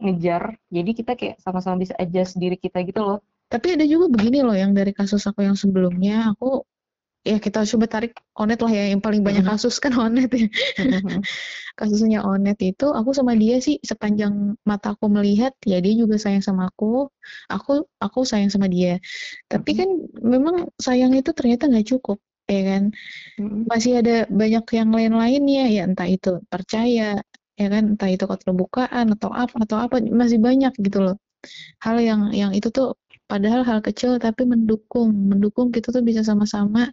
ngejar, 0.02 0.42
jadi 0.76 0.90
kita 0.98 1.12
kayak 1.18 1.36
sama-sama 1.44 1.76
bisa 1.82 1.94
adjust 2.02 2.32
diri 2.42 2.56
kita 2.64 2.78
gitu 2.88 3.00
loh. 3.08 3.18
tapi 3.48 3.66
ada 3.74 3.84
juga 3.88 4.06
begini 4.12 4.44
loh 4.44 4.52
yang 4.52 4.72
dari 4.76 4.92
kasus 4.92 5.24
aku 5.28 5.40
yang 5.48 5.56
sebelumnya, 5.56 6.12
aku 6.32 6.44
ya 7.30 7.36
kita 7.44 7.58
coba 7.72 7.86
tarik 7.94 8.12
Onet 8.40 8.60
lah 8.64 8.72
ya, 8.78 8.84
yang 8.92 9.02
paling 9.06 9.22
banyak 9.28 9.44
Mm-mm. 9.44 9.50
kasus 9.50 9.74
kan 9.84 9.92
Onet 9.96 10.30
ya. 10.32 10.46
Mm-mm. 10.78 11.22
Kasusnya 11.78 12.20
Onet 12.28 12.58
itu, 12.64 12.86
aku 12.98 13.10
sama 13.18 13.32
dia 13.42 13.56
sih 13.66 13.76
sepanjang 13.90 14.34
mataku 14.70 15.06
melihat, 15.16 15.52
ya 15.64 15.78
dia 15.84 15.94
juga 16.02 16.16
sayang 16.24 16.44
sama 16.44 16.62
aku, 16.70 17.08
aku 17.52 17.70
aku 18.04 18.20
sayang 18.30 18.50
sama 18.54 18.68
dia. 18.68 19.00
Tapi 19.52 19.70
Mm-mm. 19.70 19.78
kan 19.80 19.88
memang 20.34 20.56
sayang 20.86 21.12
itu 21.18 21.30
ternyata 21.38 21.64
nggak 21.70 21.86
cukup, 21.92 22.18
ya 22.50 22.60
kan? 22.70 22.82
Mm-mm. 23.38 23.70
Masih 23.70 23.92
ada 24.00 24.12
banyak 24.40 24.64
yang 24.78 24.90
lain-lainnya, 24.96 25.62
ya 25.76 25.80
entah 25.88 26.08
itu 26.08 26.40
percaya, 26.52 27.20
ya 27.60 27.66
kan? 27.74 27.82
Entah 27.92 28.08
itu 28.14 28.24
keterbukaan 28.32 29.06
atau 29.14 29.30
apa 29.42 29.56
atau 29.64 29.76
apa, 29.84 29.96
masih 30.20 30.38
banyak 30.46 30.72
gitu 30.86 30.98
loh. 31.06 31.16
Hal 31.84 31.96
yang 32.08 32.20
yang 32.40 32.52
itu 32.58 32.68
tuh 32.76 32.86
padahal 33.30 33.62
hal 33.68 33.78
kecil 33.86 34.10
tapi 34.26 34.42
mendukung, 34.52 35.10
mendukung 35.30 35.68
kita 35.74 35.88
tuh 35.94 36.02
bisa 36.08 36.22
sama-sama 36.26 36.90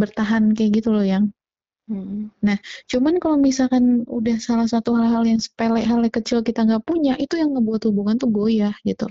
bertahan 0.00 0.52
kayak 0.56 0.70
gitu 0.82 0.88
loh 0.96 1.04
yang. 1.06 1.24
Mm-mm. 1.86 2.34
Nah, 2.42 2.58
cuman 2.90 3.14
kalau 3.22 3.38
misalkan 3.38 4.02
udah 4.10 4.36
salah 4.42 4.66
satu 4.66 4.98
hal-hal 4.98 5.22
yang 5.22 5.38
sepele, 5.38 5.80
hal 5.86 6.02
yang 6.02 6.14
kecil 6.18 6.42
kita 6.42 6.66
nggak 6.66 6.82
punya, 6.82 7.14
itu 7.14 7.38
yang 7.38 7.54
ngebuat 7.54 7.82
hubungan 7.86 8.18
tuh 8.18 8.30
goyah 8.34 8.74
gitu. 8.82 9.06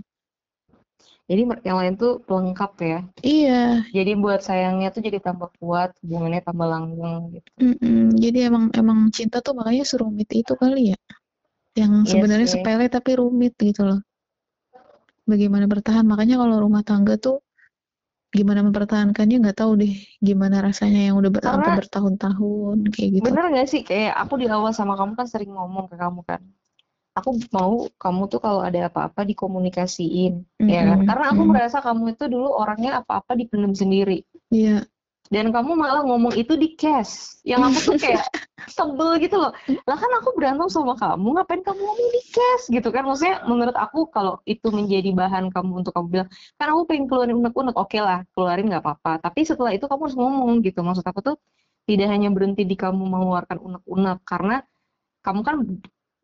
Jadi 1.29 1.41
yang 1.67 1.77
lain 1.81 1.93
tuh 2.01 2.11
pelengkap 2.27 2.71
ya. 2.91 2.97
Iya, 3.23 3.83
Jadi 3.97 4.11
buat 4.23 4.39
sayangnya 4.47 4.87
tuh 4.95 5.01
jadi 5.07 5.19
tambah 5.27 5.49
kuat, 5.59 5.89
hubungannya 6.01 6.41
tambah 6.47 6.67
langgeng 6.73 7.21
gitu. 7.35 7.51
mm-mm. 7.61 8.15
Jadi 8.23 8.37
emang 8.49 8.65
emang 8.81 8.99
cinta 9.17 9.37
tuh 9.45 9.53
makanya 9.59 9.83
serumit 9.91 10.29
itu 10.41 10.53
kali 10.61 10.81
ya. 10.95 10.97
yang 11.81 11.93
Iya 12.07 12.13
sebenarnya 12.13 12.49
sih. 12.51 12.51
sepele 12.53 12.85
tapi 12.95 13.11
rumit 13.21 13.53
gitu 13.67 13.81
loh. 13.89 13.99
Bagaimana 15.31 15.65
bertahan? 15.73 16.05
Makanya 16.11 16.35
kalau 16.41 16.55
rumah 16.65 16.81
tangga 16.89 17.13
tuh 17.25 17.35
gimana 18.37 18.59
mempertahankannya 18.67 19.35
nggak 19.41 19.57
tahu 19.61 19.71
deh 19.81 19.93
gimana 20.27 20.57
rasanya 20.67 20.99
yang 21.07 21.15
udah 21.19 21.31
ber- 21.35 21.49
sampai 21.53 21.71
Karena 21.71 21.79
bertahun-tahun 21.79 22.77
kayak 22.93 23.11
gitu. 23.21 23.33
bener 23.33 23.43
gak 23.55 23.67
sih 23.71 23.81
kayak 23.89 24.11
aku 24.21 24.33
di 24.41 24.45
awal 24.55 24.71
sama 24.79 24.93
kamu 24.99 25.13
kan 25.19 25.27
sering 25.33 25.51
ngomong 25.55 25.85
ke 25.91 25.95
kamu 26.03 26.19
kan. 26.29 26.41
Aku 27.15 27.39
mau 27.55 27.87
kamu 27.95 28.27
tuh 28.27 28.43
kalau 28.43 28.59
ada 28.59 28.91
apa-apa 28.91 29.23
dikomunikasiin, 29.23 30.43
ya 30.67 30.81
kan? 30.83 30.99
Karena 31.07 31.25
aku 31.31 31.41
mm. 31.47 31.49
merasa 31.49 31.79
kamu 31.79 32.11
itu 32.11 32.27
dulu 32.27 32.51
orangnya 32.51 32.99
apa-apa 32.99 33.39
dipendam 33.39 33.71
sendiri. 33.71 34.27
Iya, 34.51 34.83
Dan 35.31 35.55
kamu 35.55 35.79
malah 35.79 36.03
ngomong 36.03 36.35
itu 36.35 36.59
di 36.59 36.75
cash. 36.75 37.39
Yang 37.47 37.61
aku 37.71 37.79
tuh 37.87 37.95
kayak 38.03 38.27
sebel 38.75 39.15
gitu 39.23 39.39
loh. 39.39 39.55
Lah 39.87 39.95
kan 39.95 40.11
aku 40.19 40.35
berantem 40.35 40.67
sama 40.67 40.93
kamu, 40.99 41.39
ngapain 41.39 41.63
kamu 41.63 41.81
ngomong 41.81 42.09
di 42.11 42.21
cash 42.35 42.63
gitu 42.67 42.91
kan? 42.91 43.07
Maksudnya 43.07 43.47
menurut 43.47 43.79
aku 43.79 44.11
kalau 44.11 44.43
itu 44.43 44.67
menjadi 44.75 45.15
bahan 45.15 45.55
kamu 45.55 45.87
untuk 45.87 45.95
kamu 45.95 46.07
bilang, 46.11 46.29
kan 46.59 46.67
aku 46.67 46.81
pengen 46.83 47.05
keluarin 47.07 47.39
unek-unek, 47.39 47.75
oke 47.79 47.97
lah, 48.03 48.27
keluarin 48.35 48.67
nggak 48.67 48.83
apa-apa. 48.83 49.23
Tapi 49.23 49.39
setelah 49.47 49.71
itu 49.71 49.87
kamu 49.87 50.01
harus 50.11 50.17
ngomong 50.19 50.59
gitu. 50.67 50.83
Maksud 50.83 51.07
aku 51.07 51.23
tuh 51.23 51.35
tidak 51.87 52.11
hanya 52.11 52.27
berhenti 52.27 52.67
di 52.67 52.75
kamu 52.75 53.07
mengeluarkan 53.07 53.55
unek-unek, 53.55 54.19
karena 54.27 54.59
kamu 55.25 55.41
kan 55.41 55.55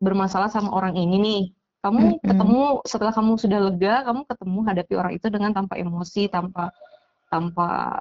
bermasalah 0.02 0.50
sama 0.50 0.74
orang 0.74 0.98
ini 0.98 1.16
nih. 1.22 1.42
Kamu 1.82 1.98
Mm-mm. 1.98 2.26
ketemu 2.26 2.62
setelah 2.82 3.14
kamu 3.14 3.32
sudah 3.38 3.58
lega, 3.70 3.94
kamu 4.06 4.20
ketemu 4.26 4.58
hadapi 4.66 4.92
orang 4.98 5.12
itu 5.14 5.26
dengan 5.30 5.50
tanpa 5.54 5.74
emosi, 5.78 6.26
tanpa 6.30 6.74
tanpa 7.30 7.98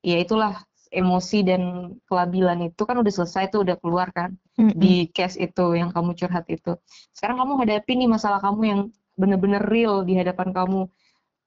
ya 0.00 0.16
itulah 0.20 0.64
emosi 0.92 1.40
dan 1.40 1.62
kelabilan 2.04 2.68
itu 2.68 2.82
kan 2.84 3.00
udah 3.00 3.12
selesai 3.12 3.48
tuh 3.48 3.64
udah 3.64 3.80
keluar 3.80 4.12
kan 4.12 4.36
Mm-mm. 4.60 4.76
di 4.76 5.08
case 5.12 5.40
itu 5.40 5.76
yang 5.76 5.92
kamu 5.92 6.12
curhat 6.16 6.44
itu. 6.48 6.76
Sekarang 7.12 7.40
kamu 7.40 7.64
hadapi 7.64 7.92
nih 8.00 8.08
masalah 8.08 8.40
kamu 8.40 8.60
yang 8.64 8.80
bener-bener 9.16 9.60
real 9.64 10.04
di 10.04 10.16
hadapan 10.16 10.52
kamu. 10.52 10.88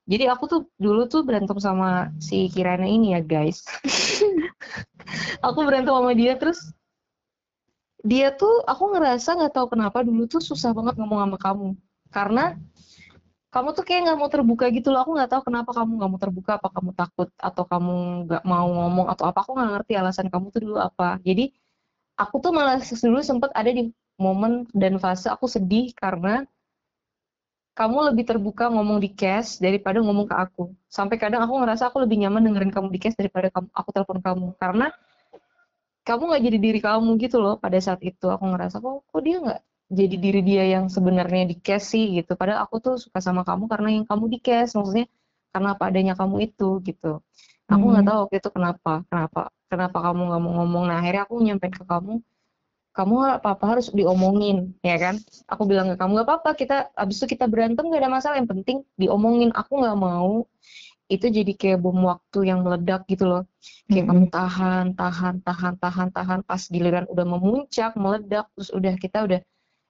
Jadi 0.06 0.30
aku 0.30 0.44
tuh 0.46 0.62
dulu 0.78 1.10
tuh 1.10 1.26
berantem 1.26 1.58
sama 1.58 2.14
si 2.22 2.46
Kirana 2.50 2.86
ini 2.86 3.18
ya 3.18 3.22
guys. 3.26 3.66
aku 5.46 5.60
berantem 5.66 5.94
sama 5.94 6.14
dia 6.14 6.38
terus 6.38 6.74
dia 8.06 8.30
tuh 8.38 8.62
aku 8.70 8.94
ngerasa 8.94 9.34
nggak 9.34 9.54
tahu 9.58 9.68
kenapa 9.74 10.06
dulu 10.06 10.30
tuh 10.30 10.38
susah 10.40 10.72
banget 10.78 10.94
ngomong 11.02 11.20
sama 11.26 11.38
kamu. 11.42 11.70
Karena 12.14 12.54
kamu 13.50 13.70
tuh 13.74 13.84
kayak 13.88 14.02
nggak 14.06 14.18
mau 14.22 14.30
terbuka 14.30 14.66
gitu 14.70 14.94
loh. 14.94 15.02
Aku 15.02 15.18
nggak 15.18 15.32
tahu 15.34 15.42
kenapa 15.50 15.74
kamu 15.74 15.92
nggak 15.98 16.12
mau 16.14 16.22
terbuka 16.22 16.52
apa 16.62 16.70
kamu 16.70 16.92
takut 16.94 17.30
atau 17.42 17.64
kamu 17.66 17.94
nggak 18.30 18.44
mau 18.46 18.68
ngomong 18.70 19.08
atau 19.10 19.26
apa. 19.26 19.42
Aku 19.42 19.58
nggak 19.58 19.72
ngerti 19.74 19.94
alasan 19.98 20.28
kamu 20.30 20.46
tuh 20.54 20.62
dulu 20.70 20.78
apa. 20.78 21.18
Jadi 21.26 21.50
aku 22.14 22.36
tuh 22.40 22.52
malah 22.54 22.78
dulu 22.80 23.20
sempet 23.26 23.50
ada 23.58 23.74
di 23.74 23.90
momen 24.22 24.70
dan 24.72 25.02
fase 25.02 25.28
aku 25.28 25.50
sedih 25.50 25.92
karena 25.98 26.46
kamu 27.76 27.98
lebih 28.14 28.24
terbuka 28.24 28.72
ngomong 28.72 29.04
di 29.04 29.12
cash 29.12 29.60
daripada 29.60 30.00
ngomong 30.00 30.32
ke 30.32 30.36
aku. 30.38 30.72
Sampai 30.88 31.20
kadang 31.20 31.44
aku 31.44 31.60
ngerasa 31.60 31.92
aku 31.92 32.06
lebih 32.08 32.24
nyaman 32.24 32.48
dengerin 32.48 32.72
kamu 32.72 32.88
di 32.88 33.00
cash 33.04 33.20
daripada 33.20 33.52
kamu, 33.52 33.68
aku 33.76 33.90
telepon 33.92 34.20
kamu. 34.24 34.48
Karena 34.56 34.88
kamu 36.08 36.22
nggak 36.30 36.44
jadi 36.48 36.58
diri 36.66 36.80
kamu 36.88 37.10
gitu 37.24 37.38
loh 37.44 37.54
pada 37.64 37.78
saat 37.86 38.02
itu. 38.10 38.26
Aku 38.36 38.44
ngerasa 38.52 38.76
kok 38.84 38.96
kok 39.12 39.22
dia 39.28 39.36
nggak 39.44 39.60
jadi 40.00 40.16
diri 40.24 40.40
dia 40.50 40.64
yang 40.74 40.86
sebenarnya 40.96 41.42
di 41.52 41.56
cash 41.66 41.86
sih? 41.94 42.06
Gitu. 42.18 42.32
Padahal 42.40 42.60
aku 42.66 42.76
tuh 42.86 42.94
suka 43.04 43.20
sama 43.28 43.42
kamu 43.48 43.64
karena 43.72 43.88
yang 43.96 44.06
kamu 44.10 44.26
di 44.34 44.38
cash 44.46 44.72
maksudnya 44.78 45.06
karena 45.54 45.68
apa 45.76 45.84
adanya 45.90 46.14
kamu 46.20 46.36
itu 46.48 46.66
gitu. 46.88 47.08
Aku 47.72 47.84
nggak 47.92 48.04
Hmm. 48.04 48.10
tahu 48.10 48.18
waktu 48.28 48.36
itu 48.42 48.50
kenapa 48.58 48.92
kenapa 49.10 49.40
kenapa 49.72 49.98
kamu 50.06 50.22
nggak 50.30 50.42
mau 50.46 50.52
ngomong. 50.62 50.84
Nah 50.90 50.96
akhirnya 51.02 51.22
aku 51.28 51.36
nyampein 51.46 51.74
ke 51.80 51.86
kamu 51.94 52.14
kamu 52.98 53.16
apa 53.38 53.48
apa 53.60 53.66
harus 53.76 53.88
diomongin 53.92 54.58
ya 54.90 54.96
kan? 55.04 55.16
Aku 55.52 55.64
bilang 55.70 55.88
ke 55.92 55.96
kamu 56.00 56.12
nggak 56.16 56.28
apa-apa 56.30 56.50
kita 56.62 56.76
abis 57.02 57.16
itu 57.20 57.28
kita 57.36 57.46
berantem 57.52 57.84
nggak 57.88 58.02
ada 58.04 58.12
masalah 58.18 58.36
yang 58.40 58.50
penting 58.54 58.78
diomongin. 59.02 59.50
Aku 59.60 59.72
nggak 59.82 59.98
mau 60.00 60.48
itu 61.06 61.26
jadi 61.30 61.54
kayak 61.54 61.78
bom 61.86 61.98
waktu 62.02 62.50
yang 62.50 62.66
meledak 62.66 63.06
gitu 63.06 63.26
loh. 63.30 63.44
Kayak 63.92 64.06
kamu 64.10 64.26
Mm-mm. 64.26 64.34
tahan 64.34 64.86
tahan 64.98 65.36
tahan 65.46 65.74
tahan 65.78 66.10
tahan 66.10 66.40
pas 66.42 66.62
giliran 66.66 67.06
udah 67.10 67.26
memuncak 67.26 67.92
meledak 67.94 68.46
terus 68.58 68.70
udah 68.74 68.94
kita 68.98 69.18
udah 69.28 69.40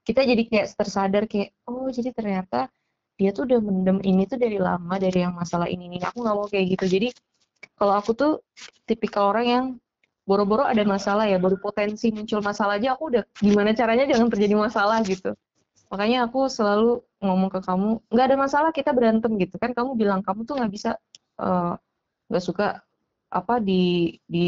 kita 0.05 0.21
jadi 0.21 0.41
kayak 0.45 0.65
tersadar 0.75 1.23
kayak 1.25 1.55
oh 1.65 1.87
jadi 1.89 2.11
ternyata 2.11 2.69
dia 3.15 3.31
tuh 3.31 3.47
udah 3.47 3.59
mendem 3.63 3.97
ini 4.03 4.27
tuh 4.27 4.35
dari 4.35 4.59
lama 4.59 4.95
dari 4.99 5.23
yang 5.23 5.33
masalah 5.33 5.71
ini 5.71 5.87
ini. 5.87 5.97
Aku 6.03 6.19
nggak 6.19 6.35
mau 6.35 6.47
kayak 6.51 6.65
gitu. 6.75 6.85
Jadi 6.99 7.07
kalau 7.79 7.93
aku 7.95 8.11
tuh 8.11 8.31
tipikal 8.87 9.31
orang 9.31 9.45
yang 9.47 9.65
boro-boro 10.25 10.65
ada 10.65 10.81
masalah 10.83 11.29
ya 11.29 11.37
baru 11.37 11.61
potensi 11.61 12.09
muncul 12.09 12.41
masalah 12.41 12.81
aja 12.81 12.97
aku 12.97 13.13
udah 13.13 13.23
gimana 13.37 13.77
caranya 13.77 14.09
jangan 14.09 14.27
terjadi 14.33 14.55
masalah 14.57 14.97
gitu 15.05 15.37
makanya 15.91 16.27
aku 16.27 16.49
selalu 16.49 17.01
ngomong 17.21 17.49
ke 17.49 17.59
kamu 17.61 17.89
nggak 18.11 18.25
ada 18.31 18.37
masalah 18.37 18.71
kita 18.75 18.91
berantem 18.91 19.31
gitu 19.41 19.55
kan. 19.57 19.71
Kamu 19.71 19.97
bilang 19.97 20.21
kamu 20.25 20.43
tuh 20.45 20.57
nggak 20.57 20.71
bisa 20.73 20.97
eh, 21.41 21.73
nggak 22.29 22.43
suka 22.43 22.81
apa 23.29 23.59
di 23.59 24.15
di 24.29 24.47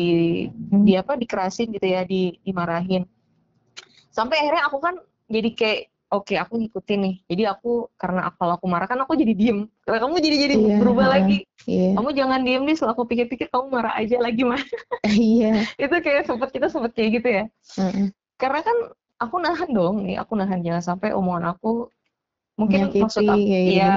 di 0.58 0.94
apa 0.96 1.17
dikerasin 1.20 1.74
gitu 1.74 1.88
ya 1.88 2.06
di 2.08 2.38
dimarahin. 2.46 3.03
Sampai 4.13 4.41
akhirnya 4.41 4.65
aku 4.70 4.77
kan 4.82 4.96
jadi 5.27 5.50
kayak 5.53 5.82
oke 6.08 6.34
aku 6.39 6.53
ngikutin 6.63 7.00
nih. 7.03 7.15
Jadi 7.27 7.44
aku 7.46 7.91
karena 8.00 8.32
kalau 8.39 8.56
aku 8.56 8.65
marah 8.65 8.88
kan 8.88 9.00
aku 9.03 9.13
jadi 9.20 9.34
diem. 9.36 9.67
Karena 9.84 10.00
kamu 10.08 10.15
jadi 10.24 10.38
jadi 10.39 10.56
Iya, 10.56 10.75
berubah 10.79 11.08
lagi. 11.12 11.39
Iya, 11.67 12.00
kamu 12.00 12.10
jangan 12.15 12.39
diem 12.48 12.63
nih 12.63 12.75
setelah 12.79 12.96
aku 12.96 13.03
pikir-pikir 13.12 13.51
kamu 13.51 13.65
marah 13.67 13.94
aja 14.00 14.15
lagi 14.24 14.48
mah 14.48 14.62
iya, 15.03 15.67
itu 15.84 15.96
kayak 16.00 16.24
sempet 16.24 16.50
kita 16.56 16.72
sempet 16.72 16.96
kayak 16.96 17.10
gitu 17.20 17.27
ya. 17.27 17.44
Heeh. 17.75 18.08
karena 18.39 18.62
kan 18.63 18.77
aku 19.18 19.36
nahan 19.42 19.70
dong 19.74 20.06
nih 20.06 20.18
aku 20.22 20.34
nahan 20.38 20.62
jangan 20.62 20.84
sampai 20.94 21.14
omongan 21.14 21.58
aku 21.58 21.90
mungkin 22.58 22.90
Menyakiti 22.90 23.02
maksud 23.06 23.22
aku 23.26 23.46
gitu. 23.46 23.78
ya 23.78 23.96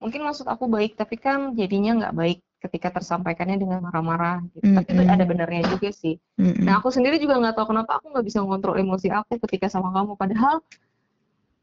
mungkin 0.00 0.20
maksud 0.24 0.46
aku 0.48 0.64
baik 0.68 0.96
tapi 0.96 1.16
kan 1.20 1.52
jadinya 1.52 1.92
nggak 2.04 2.14
baik 2.16 2.38
ketika 2.58 2.88
tersampaikannya 2.98 3.60
dengan 3.60 3.84
marah-marah 3.84 4.42
gitu 4.56 4.64
tapi 4.80 4.90
itu 4.96 5.02
ada 5.04 5.24
benarnya 5.28 5.62
juga 5.68 5.88
sih 5.92 6.16
Mm-mm. 6.40 6.64
nah 6.64 6.80
aku 6.80 6.88
sendiri 6.90 7.20
juga 7.20 7.38
nggak 7.38 7.54
tahu 7.54 7.70
kenapa 7.76 8.00
aku 8.00 8.12
nggak 8.16 8.26
bisa 8.26 8.38
ngontrol 8.42 8.80
emosi 8.80 9.12
aku 9.12 9.36
ketika 9.46 9.68
sama 9.70 9.92
kamu 9.94 10.16
padahal 10.16 10.64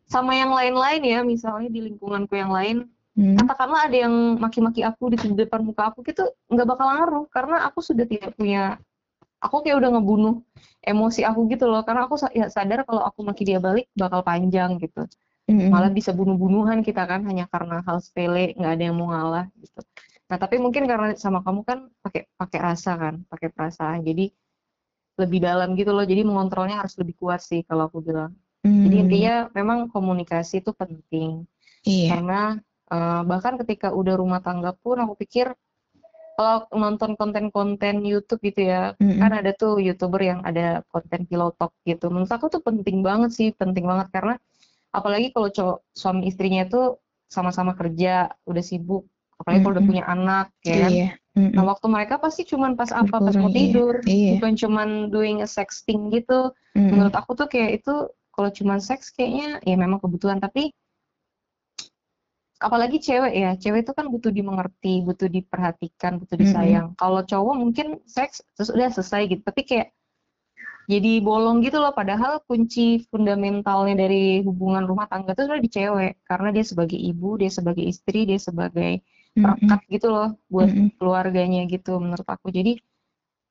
sama 0.06 0.38
yang 0.38 0.54
lain-lain 0.54 1.02
ya 1.02 1.20
misalnya 1.26 1.68
di 1.70 1.82
lingkunganku 1.92 2.34
yang 2.38 2.54
lain 2.54 2.78
Hmm. 3.16 3.40
katakanlah 3.40 3.88
ada 3.88 3.96
yang 3.96 4.36
maki-maki 4.44 4.84
aku 4.84 5.08
di 5.08 5.16
depan 5.40 5.64
muka 5.64 5.88
aku 5.88 6.04
gitu 6.04 6.28
nggak 6.52 6.68
bakal 6.68 6.84
ngaruh 6.92 7.26
karena 7.32 7.64
aku 7.64 7.80
sudah 7.80 8.04
tidak 8.04 8.36
punya 8.36 8.76
aku 9.46 9.56
kayak 9.64 9.78
udah 9.82 9.90
ngebunuh 9.98 10.36
emosi 10.92 11.22
aku 11.30 11.40
gitu 11.54 11.66
loh. 11.72 11.82
Karena 11.88 12.02
aku 12.10 12.16
ya 12.40 12.46
sadar 12.56 12.80
kalau 12.88 13.02
aku 13.10 13.20
maki 13.28 13.44
dia 13.50 13.60
balik 13.62 13.86
bakal 13.94 14.22
panjang 14.26 14.82
gitu. 14.82 15.06
Mm-mm. 15.46 15.70
malah 15.70 15.94
bisa 15.94 16.10
bunuh-bunuhan 16.10 16.82
kita 16.82 17.06
kan 17.06 17.22
hanya 17.30 17.46
karena 17.46 17.78
hal 17.86 18.02
sepele 18.02 18.58
nggak 18.58 18.72
ada 18.76 18.84
yang 18.90 18.98
mau 18.98 19.14
ngalah 19.14 19.46
gitu. 19.62 19.78
Nah 20.26 20.38
tapi 20.42 20.58
mungkin 20.58 20.90
karena 20.90 21.14
sama 21.22 21.46
kamu 21.46 21.62
kan 21.70 21.80
pakai 22.02 22.26
pakai 22.34 22.60
rasa 22.66 22.92
kan 22.98 23.16
pakai 23.30 23.54
perasaan. 23.54 24.02
Jadi 24.02 24.34
lebih 25.22 25.40
dalam 25.46 25.78
gitu 25.80 25.94
loh. 25.96 26.02
Jadi 26.02 26.22
mengontrolnya 26.26 26.82
harus 26.82 26.98
lebih 26.98 27.16
kuat 27.22 27.40
sih 27.46 27.62
kalau 27.64 27.88
aku 27.90 28.02
bilang. 28.02 28.34
Jadi 28.66 28.96
Hmm. 28.98 29.04
intinya 29.06 29.36
memang 29.54 29.80
komunikasi 29.94 30.66
itu 30.66 30.74
penting. 30.74 31.46
Iya. 31.86 32.18
karena 32.18 32.42
eh, 32.90 33.22
bahkan 33.30 33.54
ketika 33.62 33.94
udah 33.94 34.18
rumah 34.18 34.42
tangga 34.42 34.74
pun 34.74 34.98
aku 34.98 35.14
pikir 35.22 35.54
kalau 36.36 36.68
nonton 36.76 37.16
konten-konten 37.16 38.04
YouTube 38.04 38.44
gitu 38.44 38.68
ya 38.68 38.92
Mm-mm. 39.00 39.18
kan 39.24 39.32
ada 39.32 39.56
tuh 39.56 39.80
youtuber 39.80 40.20
yang 40.20 40.40
ada 40.44 40.84
konten 40.92 41.24
pilotok 41.26 41.72
gitu 41.88 42.12
menurut 42.12 42.30
aku 42.30 42.52
tuh 42.52 42.60
penting 42.60 43.00
banget 43.02 43.32
sih 43.32 43.50
penting 43.56 43.88
banget 43.88 44.12
karena 44.12 44.36
apalagi 44.92 45.32
kalau 45.32 45.50
cowok 45.50 45.78
suami 45.92 46.28
istrinya 46.28 46.68
tuh 46.68 47.00
sama-sama 47.32 47.74
kerja 47.74 48.32
udah 48.46 48.64
sibuk 48.64 49.08
apalagi 49.36 49.60
kalau 49.64 49.74
udah 49.76 49.86
punya 49.88 50.04
anak 50.08 50.48
ya 50.64 50.76
kan 50.88 50.92
Iya. 50.92 51.10
Mm-mm. 51.36 51.52
nah 51.52 51.64
waktu 51.68 51.88
mereka 51.92 52.16
pasti 52.16 52.48
cuman 52.48 52.80
pas 52.80 52.92
apa 52.96 53.12
pas 53.20 53.32
Berkurang, 53.36 53.42
mau 53.44 53.52
iya. 53.52 53.58
tidur 53.60 53.94
Iya. 54.08 54.32
bukan 54.40 54.54
cuman 54.56 54.90
doing 55.12 55.38
a 55.44 55.48
sexting 55.50 56.12
gitu 56.16 56.52
Mm-mm. 56.76 56.92
menurut 56.96 57.12
aku 57.12 57.36
tuh 57.36 57.48
kayak 57.52 57.84
itu 57.84 58.08
kalau 58.32 58.52
cuman 58.52 58.80
seks 58.84 59.12
kayaknya 59.16 59.60
ya 59.64 59.76
memang 59.76 60.00
kebutuhan 60.04 60.40
tapi 60.40 60.72
apalagi 62.62 62.98
cewek 63.04 63.34
ya 63.36 63.50
cewek 63.60 63.84
itu 63.86 63.92
kan 63.98 64.08
butuh 64.14 64.32
dimengerti 64.32 65.04
butuh 65.08 65.28
diperhatikan 65.28 66.12
butuh 66.22 66.38
disayang. 66.40 66.88
Kalau 67.00 67.22
cowok 67.28 67.56
mungkin 67.60 67.88
seks 68.08 68.42
terus 68.56 68.70
udah 68.72 68.90
selesai 68.96 69.22
gitu. 69.32 69.42
Tapi 69.44 69.62
kayak 69.68 69.88
jadi 70.86 71.20
bolong 71.26 71.66
gitu 71.66 71.78
loh. 71.82 71.92
Padahal 71.98 72.42
kunci 72.46 73.04
fundamentalnya 73.10 73.96
dari 74.06 74.46
hubungan 74.46 74.86
rumah 74.86 75.10
tangga 75.10 75.34
itu 75.34 75.42
sebenarnya 75.46 75.66
di 75.68 75.74
cewek. 75.74 76.12
Karena 76.30 76.48
dia 76.56 76.66
sebagai 76.66 77.00
ibu 77.00 77.28
dia 77.42 77.52
sebagai 77.52 77.86
istri 77.86 78.20
dia 78.30 78.40
sebagai 78.40 79.02
Mm-mm. 79.36 79.44
perekat 79.44 79.80
gitu 79.92 80.08
loh 80.14 80.28
buat 80.48 80.70
Mm-mm. 80.70 80.88
keluarganya 81.00 81.60
gitu 81.68 81.98
menurut 82.00 82.28
aku. 82.30 82.48
Jadi 82.54 82.80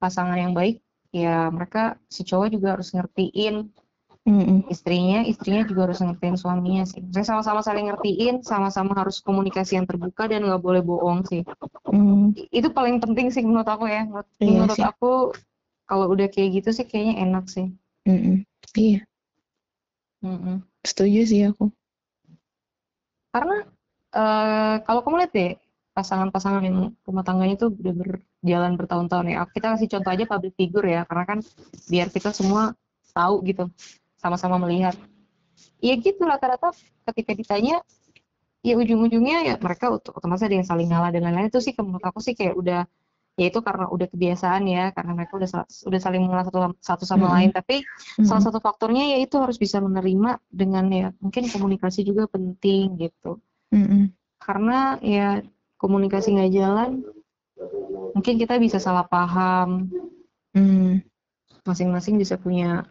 pasangan 0.01 0.39
yang 0.39 0.53
baik 0.59 0.81
ya 1.15 1.49
mereka 1.55 1.99
si 2.11 2.23
cowok 2.27 2.49
juga 2.55 2.69
harus 2.75 2.91
ngertiin 2.91 3.55
Mm-mm. 4.25 4.64
istrinya, 4.73 5.21
istrinya 5.21 5.69
juga 5.69 5.85
harus 5.85 6.00
ngertiin 6.00 6.40
suaminya 6.40 6.88
sih. 6.88 7.04
Maksudnya 7.04 7.28
sama-sama 7.28 7.61
saling 7.61 7.93
ngertiin, 7.93 8.40
sama-sama 8.40 8.97
harus 8.97 9.21
komunikasi 9.21 9.76
yang 9.76 9.85
terbuka 9.85 10.25
dan 10.25 10.49
nggak 10.49 10.64
boleh 10.64 10.81
bohong 10.81 11.28
sih. 11.28 11.45
Mm. 11.93 12.33
Itu 12.49 12.73
paling 12.73 13.04
penting 13.04 13.28
sih 13.28 13.45
menurut 13.45 13.69
aku 13.69 13.85
ya. 13.85 14.09
Menurut, 14.09 14.28
Iya 14.40 14.49
menurut 14.49 14.78
sih. 14.81 14.85
aku 14.88 15.12
kalau 15.85 16.09
udah 16.09 16.33
kayak 16.33 16.57
gitu 16.57 16.73
sih 16.73 16.88
kayaknya 16.88 17.21
enak 17.21 17.45
sih. 17.52 17.69
Mm-mm. 18.09 18.49
Iya. 18.73 19.04
Mm-mm. 20.25 20.64
setuju 20.81 21.21
sih 21.28 21.40
aku. 21.45 21.69
Karena 23.28 23.61
uh, 24.16 24.81
kalau 24.88 25.04
kamu 25.04 25.16
lihat 25.21 25.33
deh 25.37 25.52
pasangan-pasangan 25.93 26.64
yang 26.64 26.97
rumah 27.04 27.23
tangganya 27.28 27.61
tuh 27.61 27.76
udah 27.76 27.93
berjalan 27.93 28.73
bertahun-tahun 28.81 29.37
ya. 29.37 29.45
Kita 29.52 29.76
kasih 29.76 29.88
contoh 29.93 30.11
aja 30.16 30.25
public 30.25 30.57
figure 30.57 30.88
ya, 30.88 31.04
karena 31.04 31.25
kan 31.28 31.38
biar 31.93 32.09
kita 32.09 32.33
semua 32.33 32.73
tahu 33.14 33.47
gitu, 33.47 33.71
sama-sama 34.25 34.57
melihat. 34.64 34.97
Iya 35.85 36.00
gitu 36.00 36.25
rata-rata 36.25 36.73
ketika 37.12 37.37
ditanya, 37.37 37.85
ya 38.64 38.75
ujung-ujungnya 38.81 39.37
ya 39.45 39.54
mereka 39.61 39.93
otomatis 39.93 40.40
ada 40.40 40.57
yang 40.57 40.64
saling 40.64 40.88
ngalah 40.88 41.12
dan 41.12 41.28
lain-lain 41.28 41.52
itu 41.52 41.61
sih 41.61 41.76
menurut 41.76 42.00
aku 42.00 42.25
sih 42.25 42.33
kayak 42.33 42.57
udah 42.57 42.88
ya 43.35 43.50
itu 43.50 43.61
karena 43.61 43.90
udah 43.90 44.07
kebiasaan 44.09 44.62
ya 44.71 44.85
karena 44.95 45.12
mereka 45.12 45.37
udah 45.37 45.66
udah 45.66 46.00
saling 46.00 46.23
mengenal 46.23 46.47
satu 46.47 46.59
satu 46.78 47.04
sama 47.04 47.26
mm-hmm. 47.26 47.35
lain 47.35 47.50
tapi 47.50 47.76
mm-hmm. 47.83 48.25
salah 48.25 48.43
satu 48.47 48.59
faktornya 48.62 49.04
ya 49.11 49.19
itu 49.21 49.37
harus 49.43 49.59
bisa 49.59 49.83
menerima 49.83 50.38
dengan 50.49 50.87
ya 50.88 51.09
mungkin 51.19 51.50
komunikasi 51.50 52.07
juga 52.07 52.31
penting 52.31 52.95
gitu 52.97 53.43
mm-hmm. 53.75 54.14
karena 54.38 55.02
ya 55.02 55.28
komunikasi 55.76 56.38
nggak 56.38 56.52
jalan 56.54 56.90
mungkin 58.14 58.35
kita 58.38 58.54
bisa 58.62 58.78
salah 58.78 59.04
paham 59.04 59.90
mm. 60.54 61.02
masing-masing 61.66 62.23
bisa 62.23 62.38
punya 62.38 62.87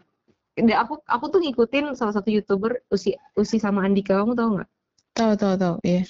aku 0.54 1.02
aku 1.02 1.24
tuh 1.30 1.40
ngikutin 1.42 1.98
salah 1.98 2.14
satu 2.14 2.30
youtuber 2.30 2.78
usi 2.90 3.18
usi 3.34 3.58
sama 3.58 3.82
Andika 3.82 4.22
kamu 4.22 4.38
tau 4.38 4.48
nggak 4.60 4.70
tahu 5.14 5.32
tahu 5.34 5.54
tahu 5.58 5.74
iya 5.82 6.02
yeah 6.02 6.06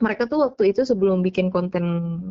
mereka 0.00 0.24
tuh 0.24 0.48
waktu 0.48 0.72
itu 0.72 0.82
sebelum 0.84 1.20
bikin 1.20 1.52
konten 1.52 1.84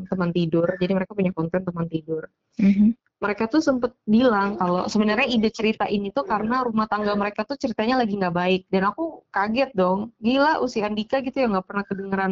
teman 0.10 0.30
tidur, 0.34 0.66
jadi 0.82 0.92
mereka 0.98 1.13
punya 1.13 1.34
konten 1.34 1.62
teman 1.62 1.86
tidur. 1.86 2.30
Mm-hmm. 2.58 2.98
Mereka 3.20 3.51
tuh 3.51 3.60
sempet 3.60 3.94
bilang 4.08 4.56
kalau 4.56 4.88
sebenarnya 4.88 5.28
ide 5.28 5.51
cerita 5.51 5.86
ini 5.86 6.10
tuh 6.10 6.24
karena 6.24 6.63
rumah 6.63 6.88
tangga 6.88 7.13
mereka 7.20 7.44
tuh 7.44 7.60
ceritanya 7.60 8.01
lagi 8.01 8.16
nggak 8.16 8.36
baik. 8.36 8.62
Dan 8.72 8.89
aku 8.89 9.28
kaget 9.30 9.75
dong, 9.75 10.16
gila 10.24 10.63
usia 10.63 10.88
Andika 10.88 11.20
gitu 11.20 11.46
ya 11.46 11.48
nggak 11.51 11.68
pernah 11.68 11.84
kedengeran 11.84 12.32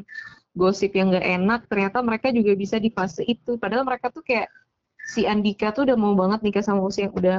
gosip 0.55 0.95
yang 0.95 1.11
nggak 1.11 1.27
enak. 1.27 1.59
Ternyata 1.67 1.97
mereka 2.01 2.27
juga 2.31 2.51
bisa 2.55 2.79
di 2.79 2.89
fase 2.89 3.21
itu. 3.27 3.59
Padahal 3.59 3.83
mereka 3.83 4.09
tuh 4.09 4.23
kayak 4.23 4.47
si 5.11 5.27
Andika 5.27 5.75
tuh 5.75 5.91
udah 5.91 5.97
mau 5.99 6.15
banget 6.15 6.39
nikah 6.41 6.63
sama 6.63 6.87
usia 6.87 7.11
yang 7.11 7.15
udah 7.19 7.37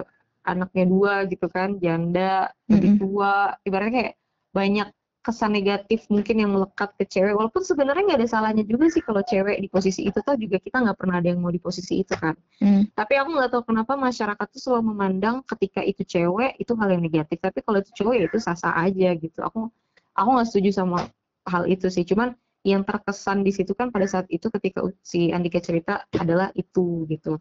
anaknya 0.48 0.84
dua 0.88 1.14
gitu 1.28 1.46
kan, 1.52 1.76
janda, 1.76 2.48
lebih 2.70 2.96
tua. 2.96 3.52
Ibaratnya 3.66 3.92
kayak 3.94 4.14
banyak 4.56 4.88
kesan 5.28 5.52
negatif 5.52 6.08
mungkin 6.08 6.40
yang 6.40 6.56
melekat 6.56 6.96
ke 6.96 7.04
cewek. 7.04 7.36
Walaupun 7.36 7.60
sebenarnya 7.60 8.02
nggak 8.08 8.20
ada 8.24 8.28
salahnya 8.32 8.64
juga 8.64 8.88
sih 8.88 9.04
kalau 9.04 9.20
cewek 9.20 9.60
di 9.60 9.68
posisi 9.68 10.08
itu 10.08 10.24
tuh 10.24 10.40
juga 10.40 10.56
kita 10.56 10.80
nggak 10.80 10.96
pernah 10.96 11.20
ada 11.20 11.28
yang 11.28 11.44
mau 11.44 11.52
di 11.52 11.60
posisi 11.60 12.00
itu 12.00 12.16
kan. 12.16 12.32
Hmm. 12.58 12.88
tapi 12.96 13.14
aku 13.20 13.36
nggak 13.36 13.50
tahu 13.54 13.62
kenapa 13.70 13.92
masyarakat 13.94 14.46
tuh 14.50 14.60
selalu 14.60 14.82
memandang 14.90 15.44
ketika 15.44 15.84
itu 15.84 16.02
cewek 16.08 16.56
itu 16.56 16.72
hal 16.80 16.88
yang 16.96 17.02
negatif. 17.04 17.36
Tapi 17.44 17.60
kalau 17.60 17.78
itu 17.84 17.90
cowok 17.92 18.12
ya 18.16 18.24
itu 18.24 18.38
sah-sah 18.40 18.72
aja 18.72 19.08
gitu. 19.20 19.38
Aku 19.44 19.68
aku 20.16 20.28
nggak 20.32 20.48
setuju 20.48 20.70
sama 20.72 20.98
hal 21.44 21.68
itu 21.68 21.92
sih. 21.92 22.08
Cuman 22.08 22.32
yang 22.66 22.82
terkesan 22.88 23.44
di 23.44 23.52
situ 23.54 23.76
kan 23.76 23.92
pada 23.92 24.08
saat 24.08 24.26
itu 24.32 24.48
ketika 24.48 24.82
si 25.04 25.28
Andika 25.30 25.60
cerita 25.60 26.08
adalah 26.16 26.50
itu 26.56 27.04
gitu. 27.06 27.36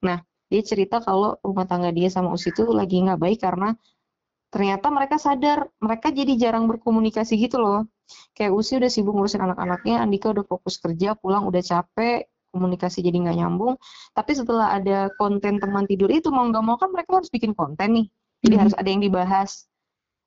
Nah 0.00 0.24
dia 0.46 0.62
cerita 0.62 1.02
kalau 1.02 1.38
rumah 1.42 1.66
tangga 1.66 1.90
dia 1.90 2.06
sama 2.06 2.30
Usi 2.34 2.54
itu 2.54 2.62
lagi 2.70 3.02
nggak 3.02 3.18
baik 3.18 3.38
karena 3.42 3.74
ternyata 4.50 4.86
mereka 4.94 5.18
sadar 5.18 5.66
mereka 5.82 6.14
jadi 6.14 6.32
jarang 6.38 6.70
berkomunikasi 6.70 7.34
gitu 7.36 7.58
loh. 7.58 7.86
Kayak 8.38 8.52
Usi 8.54 8.78
udah 8.78 8.90
sibuk 8.90 9.14
ngurusin 9.18 9.42
anak-anaknya 9.42 9.98
Andika 9.98 10.30
udah 10.30 10.46
fokus 10.46 10.78
kerja 10.78 11.18
pulang 11.18 11.50
udah 11.50 11.62
capek 11.62 12.30
komunikasi 12.54 13.02
jadi 13.02 13.16
nggak 13.26 13.36
nyambung. 13.42 13.74
Tapi 14.14 14.32
setelah 14.38 14.78
ada 14.78 15.10
konten 15.18 15.58
teman 15.58 15.84
tidur 15.90 16.08
itu 16.08 16.30
mau 16.30 16.46
nggak 16.46 16.64
mau 16.64 16.78
kan 16.78 16.94
mereka 16.94 17.18
harus 17.18 17.30
bikin 17.30 17.52
konten 17.52 17.88
nih. 17.98 18.06
Jadi 18.46 18.54
hmm. 18.54 18.62
harus 18.62 18.74
ada 18.78 18.88
yang 18.88 19.02
dibahas. 19.02 19.66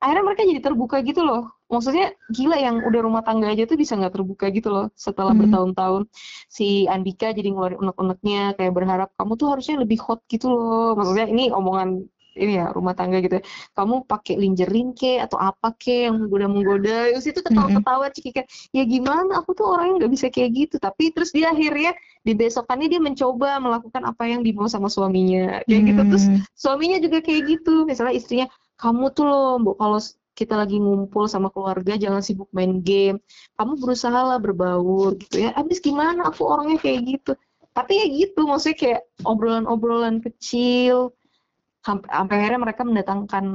Akhirnya 0.04 0.24
mereka 0.28 0.44
jadi 0.44 0.62
terbuka 0.64 1.00
gitu 1.04 1.24
loh 1.24 1.59
maksudnya 1.70 2.18
gila 2.34 2.58
yang 2.58 2.82
udah 2.82 3.02
rumah 3.06 3.22
tangga 3.22 3.54
aja 3.54 3.70
tuh 3.70 3.78
bisa 3.78 3.94
nggak 3.94 4.14
terbuka 4.18 4.50
gitu 4.50 4.74
loh 4.74 4.90
setelah 4.98 5.32
hmm. 5.32 5.42
bertahun-tahun. 5.46 6.04
Si 6.50 6.90
Andika 6.90 7.30
jadi 7.32 7.54
ngeluarin 7.54 7.80
unek-uneknya 7.80 8.58
kayak 8.58 8.74
berharap 8.74 9.10
kamu 9.16 9.38
tuh 9.38 9.48
harusnya 9.54 9.76
lebih 9.80 10.02
hot 10.02 10.26
gitu 10.26 10.50
loh. 10.50 10.98
Maksudnya 10.98 11.30
ini 11.30 11.54
omongan 11.54 12.10
ini 12.40 12.62
ya 12.62 12.72
rumah 12.72 12.96
tangga 12.96 13.20
gitu 13.20 13.42
ya. 13.42 13.44
kamu 13.76 14.08
pakai 14.08 14.40
lingerie 14.40 14.96
ke 14.96 15.20
atau 15.20 15.36
apa 15.36 15.76
ke 15.76 16.08
yang 16.08 16.24
menggoda-menggoda 16.24 17.12
terus 17.12 17.28
itu 17.28 17.42
ketawa-ketawa 17.44 18.06
ciki 18.16 18.30
kayak 18.32 18.48
ya 18.72 18.84
gimana? 18.88 19.44
Aku 19.44 19.52
tuh 19.54 19.68
orang 19.76 19.94
yang 19.94 19.98
nggak 20.02 20.14
bisa 20.14 20.28
kayak 20.32 20.50
gitu. 20.56 20.76
Tapi 20.80 21.12
terus 21.12 21.36
dia 21.36 21.52
akhirnya 21.52 21.92
di 22.24 22.34
besokannya 22.34 22.88
dia 22.88 23.02
mencoba 23.04 23.60
melakukan 23.60 24.04
apa 24.08 24.24
yang 24.26 24.42
dimau 24.42 24.72
sama 24.72 24.88
suaminya 24.88 25.62
kayak 25.68 25.84
gitu. 25.94 26.02
Terus 26.16 26.26
suaminya 26.56 26.98
juga 27.04 27.20
kayak 27.20 27.42
gitu. 27.46 27.84
Misalnya 27.84 28.16
istrinya 28.16 28.48
kamu 28.80 29.12
tuh 29.12 29.26
loh 29.28 29.60
bu 29.60 29.76
kalau 29.76 30.00
kita 30.34 30.56
lagi 30.56 30.80
ngumpul 30.80 31.28
sama 31.28 31.52
keluarga 31.52 32.00
jangan 32.00 32.24
sibuk 32.24 32.48
main 32.56 32.80
game. 32.80 33.20
Kamu 33.60 33.76
berusaha 33.80 34.16
lah 34.16 34.40
berbaur 34.40 35.20
gitu 35.20 35.48
ya. 35.48 35.52
Abis 35.56 35.84
gimana? 35.84 36.32
Aku 36.32 36.48
orangnya 36.48 36.80
kayak 36.80 37.00
gitu. 37.06 37.32
Tapi 37.76 37.92
ya 37.96 38.06
gitu 38.08 38.48
maksudnya 38.48 38.78
kayak 38.78 39.02
obrolan-obrolan 39.28 40.24
kecil. 40.24 41.14
Sampai, 41.80 42.12
sampai 42.12 42.36
akhirnya 42.44 42.60
mereka 42.60 42.82
mendatangkan 42.84 43.46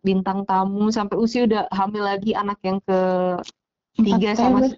bintang 0.00 0.44
tamu. 0.48 0.88
Sampai 0.92 1.16
usia 1.20 1.44
udah 1.44 1.68
hamil 1.72 2.02
lagi 2.04 2.32
anak 2.32 2.58
yang 2.64 2.80
ke 2.84 3.00
tiga 4.00 4.32
sama 4.32 4.68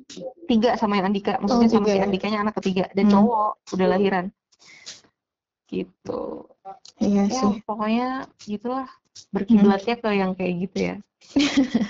tiga 0.51 0.75
sama 0.75 0.99
yang 0.99 1.15
Andika. 1.15 1.38
Maksudnya 1.38 1.69
oh, 1.71 1.75
sama 1.79 1.87
si 1.91 1.99
ya? 1.99 2.05
Andikanya 2.07 2.38
anak 2.43 2.55
ketiga. 2.62 2.85
Dan 2.95 3.11
hmm. 3.11 3.12
cowok 3.15 3.51
udah 3.75 3.87
lahiran. 3.87 4.25
Gitu. 5.71 6.23
Iya 7.03 7.27
ya, 7.27 7.35
sih. 7.35 7.59
pokoknya 7.67 8.31
gitulah 8.47 8.87
berkiblatnya 9.33 9.96
hmm. 9.98 10.03
ke 10.03 10.11
yang 10.12 10.33
kayak 10.37 10.55
gitu 10.68 10.79
ya 10.79 10.96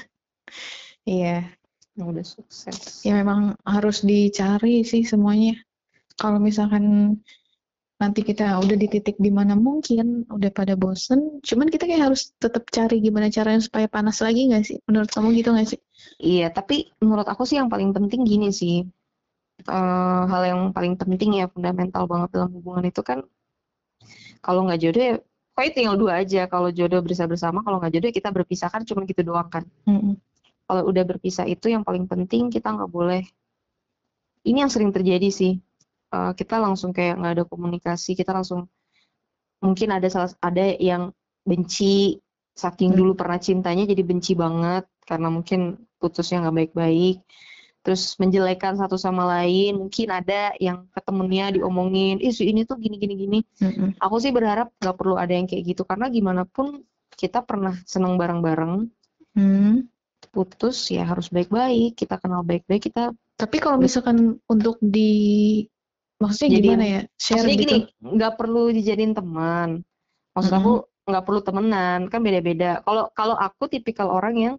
iya 1.19 1.37
yang 1.99 2.07
udah 2.13 2.27
sukses 2.27 3.05
ya 3.05 3.13
memang 3.19 3.59
harus 3.67 4.03
dicari 4.03 4.83
sih 4.83 5.03
semuanya 5.05 5.59
kalau 6.17 6.39
misalkan 6.39 7.17
nanti 8.03 8.27
kita 8.27 8.59
udah 8.59 8.75
di 8.75 8.91
titik 8.91 9.15
di 9.23 9.31
mana 9.31 9.55
mungkin 9.55 10.27
udah 10.27 10.51
pada 10.51 10.75
bosen, 10.75 11.39
cuman 11.39 11.71
kita 11.71 11.87
kayak 11.87 12.11
harus 12.11 12.35
tetap 12.35 12.67
cari 12.75 12.99
gimana 12.99 13.31
caranya 13.31 13.63
supaya 13.63 13.87
panas 13.87 14.19
lagi 14.19 14.51
nggak 14.51 14.65
sih? 14.67 14.77
Menurut 14.91 15.07
kamu 15.15 15.39
gitu 15.39 15.55
nggak 15.55 15.69
sih? 15.71 15.81
Iya, 16.19 16.51
tapi 16.51 16.91
menurut 16.99 17.31
aku 17.31 17.47
sih 17.47 17.63
yang 17.63 17.71
paling 17.71 17.95
penting 17.95 18.27
gini 18.27 18.51
sih, 18.51 18.83
uh, 19.71 20.23
hal 20.27 20.43
yang 20.43 20.61
paling 20.75 20.99
penting 20.99 21.39
ya 21.39 21.47
fundamental 21.47 22.11
banget 22.11 22.29
dalam 22.35 22.51
hubungan 22.59 22.91
itu 22.91 23.03
kan 23.07 23.23
kalau 24.43 24.67
nggak 24.67 24.81
jodoh 24.83 25.03
ya 25.03 25.17
pokoknya 25.63 25.79
tinggal 25.79 25.95
dua 25.95 26.13
aja. 26.27 26.51
Kalau 26.51 26.75
jodoh 26.75 26.99
bisa 27.07 27.23
bersama 27.31 27.63
kalau 27.63 27.79
nggak 27.79 27.95
jodoh 27.95 28.09
ya 28.11 28.15
kita 28.19 28.31
berpisah 28.35 28.67
kan 28.67 28.83
cuma 28.83 29.07
gitu 29.07 29.23
doang 29.23 29.47
kan. 29.47 29.63
Mm 29.87 29.95
-hmm. 29.95 30.15
kalau 30.67 30.83
udah 30.91 31.05
berpisah 31.07 31.47
itu 31.47 31.71
yang 31.71 31.87
paling 31.87 32.11
penting 32.11 32.51
kita 32.51 32.75
nggak 32.75 32.91
boleh. 32.91 33.23
Ini 34.43 34.67
yang 34.67 34.73
sering 34.75 34.91
terjadi 34.91 35.31
sih. 35.31 35.63
Uh, 36.11 36.35
kita 36.35 36.59
langsung 36.59 36.91
kayak 36.91 37.15
nggak 37.23 37.33
ada 37.39 37.45
komunikasi 37.47 38.19
kita 38.19 38.35
langsung 38.35 38.67
mungkin 39.63 39.95
ada 39.95 40.11
salah 40.11 40.35
ada 40.43 40.75
yang 40.77 41.15
benci 41.47 42.19
saking 42.53 42.93
hmm. 42.93 42.99
dulu 42.99 43.13
pernah 43.15 43.39
cintanya 43.39 43.87
jadi 43.87 44.03
benci 44.03 44.35
banget 44.35 44.85
karena 45.07 45.31
mungkin 45.31 45.79
putusnya 45.97 46.45
nggak 46.45 46.57
baik-baik 46.59 47.23
terus 47.83 48.15
menjelekan 48.23 48.79
satu 48.79 48.95
sama 48.95 49.27
lain 49.27 49.83
mungkin 49.83 50.09
ada 50.15 50.55
yang 50.63 50.87
ke 50.95 51.01
temennya 51.03 51.59
diomongin 51.59 52.23
isu 52.23 52.47
ini 52.47 52.63
tuh 52.63 52.79
gini 52.79 52.97
gini 52.97 53.15
gini 53.19 53.39
mm-hmm. 53.59 53.99
aku 53.99 54.17
sih 54.23 54.31
berharap 54.31 54.71
nggak 54.79 54.97
perlu 54.97 55.19
ada 55.19 55.35
yang 55.35 55.51
kayak 55.51 55.75
gitu 55.75 55.83
karena 55.83 56.07
gimana 56.07 56.47
pun 56.47 56.87
kita 57.19 57.43
pernah 57.43 57.75
senang 57.83 58.15
bareng-bareng 58.15 58.87
mm. 59.35 59.75
putus 60.31 60.95
ya 60.95 61.03
harus 61.05 61.29
baik-baik 61.29 61.99
kita 61.99 62.23
kenal 62.23 62.47
baik-baik 62.47 62.87
kita 62.87 63.11
tapi 63.35 63.59
kalau 63.59 63.83
misalkan 63.83 64.39
untuk 64.47 64.79
di 64.79 65.67
Maksudnya 66.23 66.51
Jadi, 66.55 66.63
gimana 66.63 66.87
ya? 66.87 67.01
Share 67.19 67.43
maksudnya 67.43 67.57
gitu. 67.59 67.63
gini, 67.67 67.79
nggak 67.99 68.33
perlu 68.39 68.63
dijadiin 68.71 69.15
teman. 69.19 69.69
Maksud 70.39 70.53
mm 70.55 70.59
-hmm. 70.63 70.71
aku 70.71 70.73
nggak 71.11 71.25
perlu 71.27 71.41
temenan, 71.43 72.01
kan 72.07 72.21
beda-beda. 72.23 72.71
Kalau 72.87 73.05
kalau 73.11 73.35
aku 73.35 73.67
tipikal 73.67 74.07
orang 74.07 74.35
yang 74.39 74.55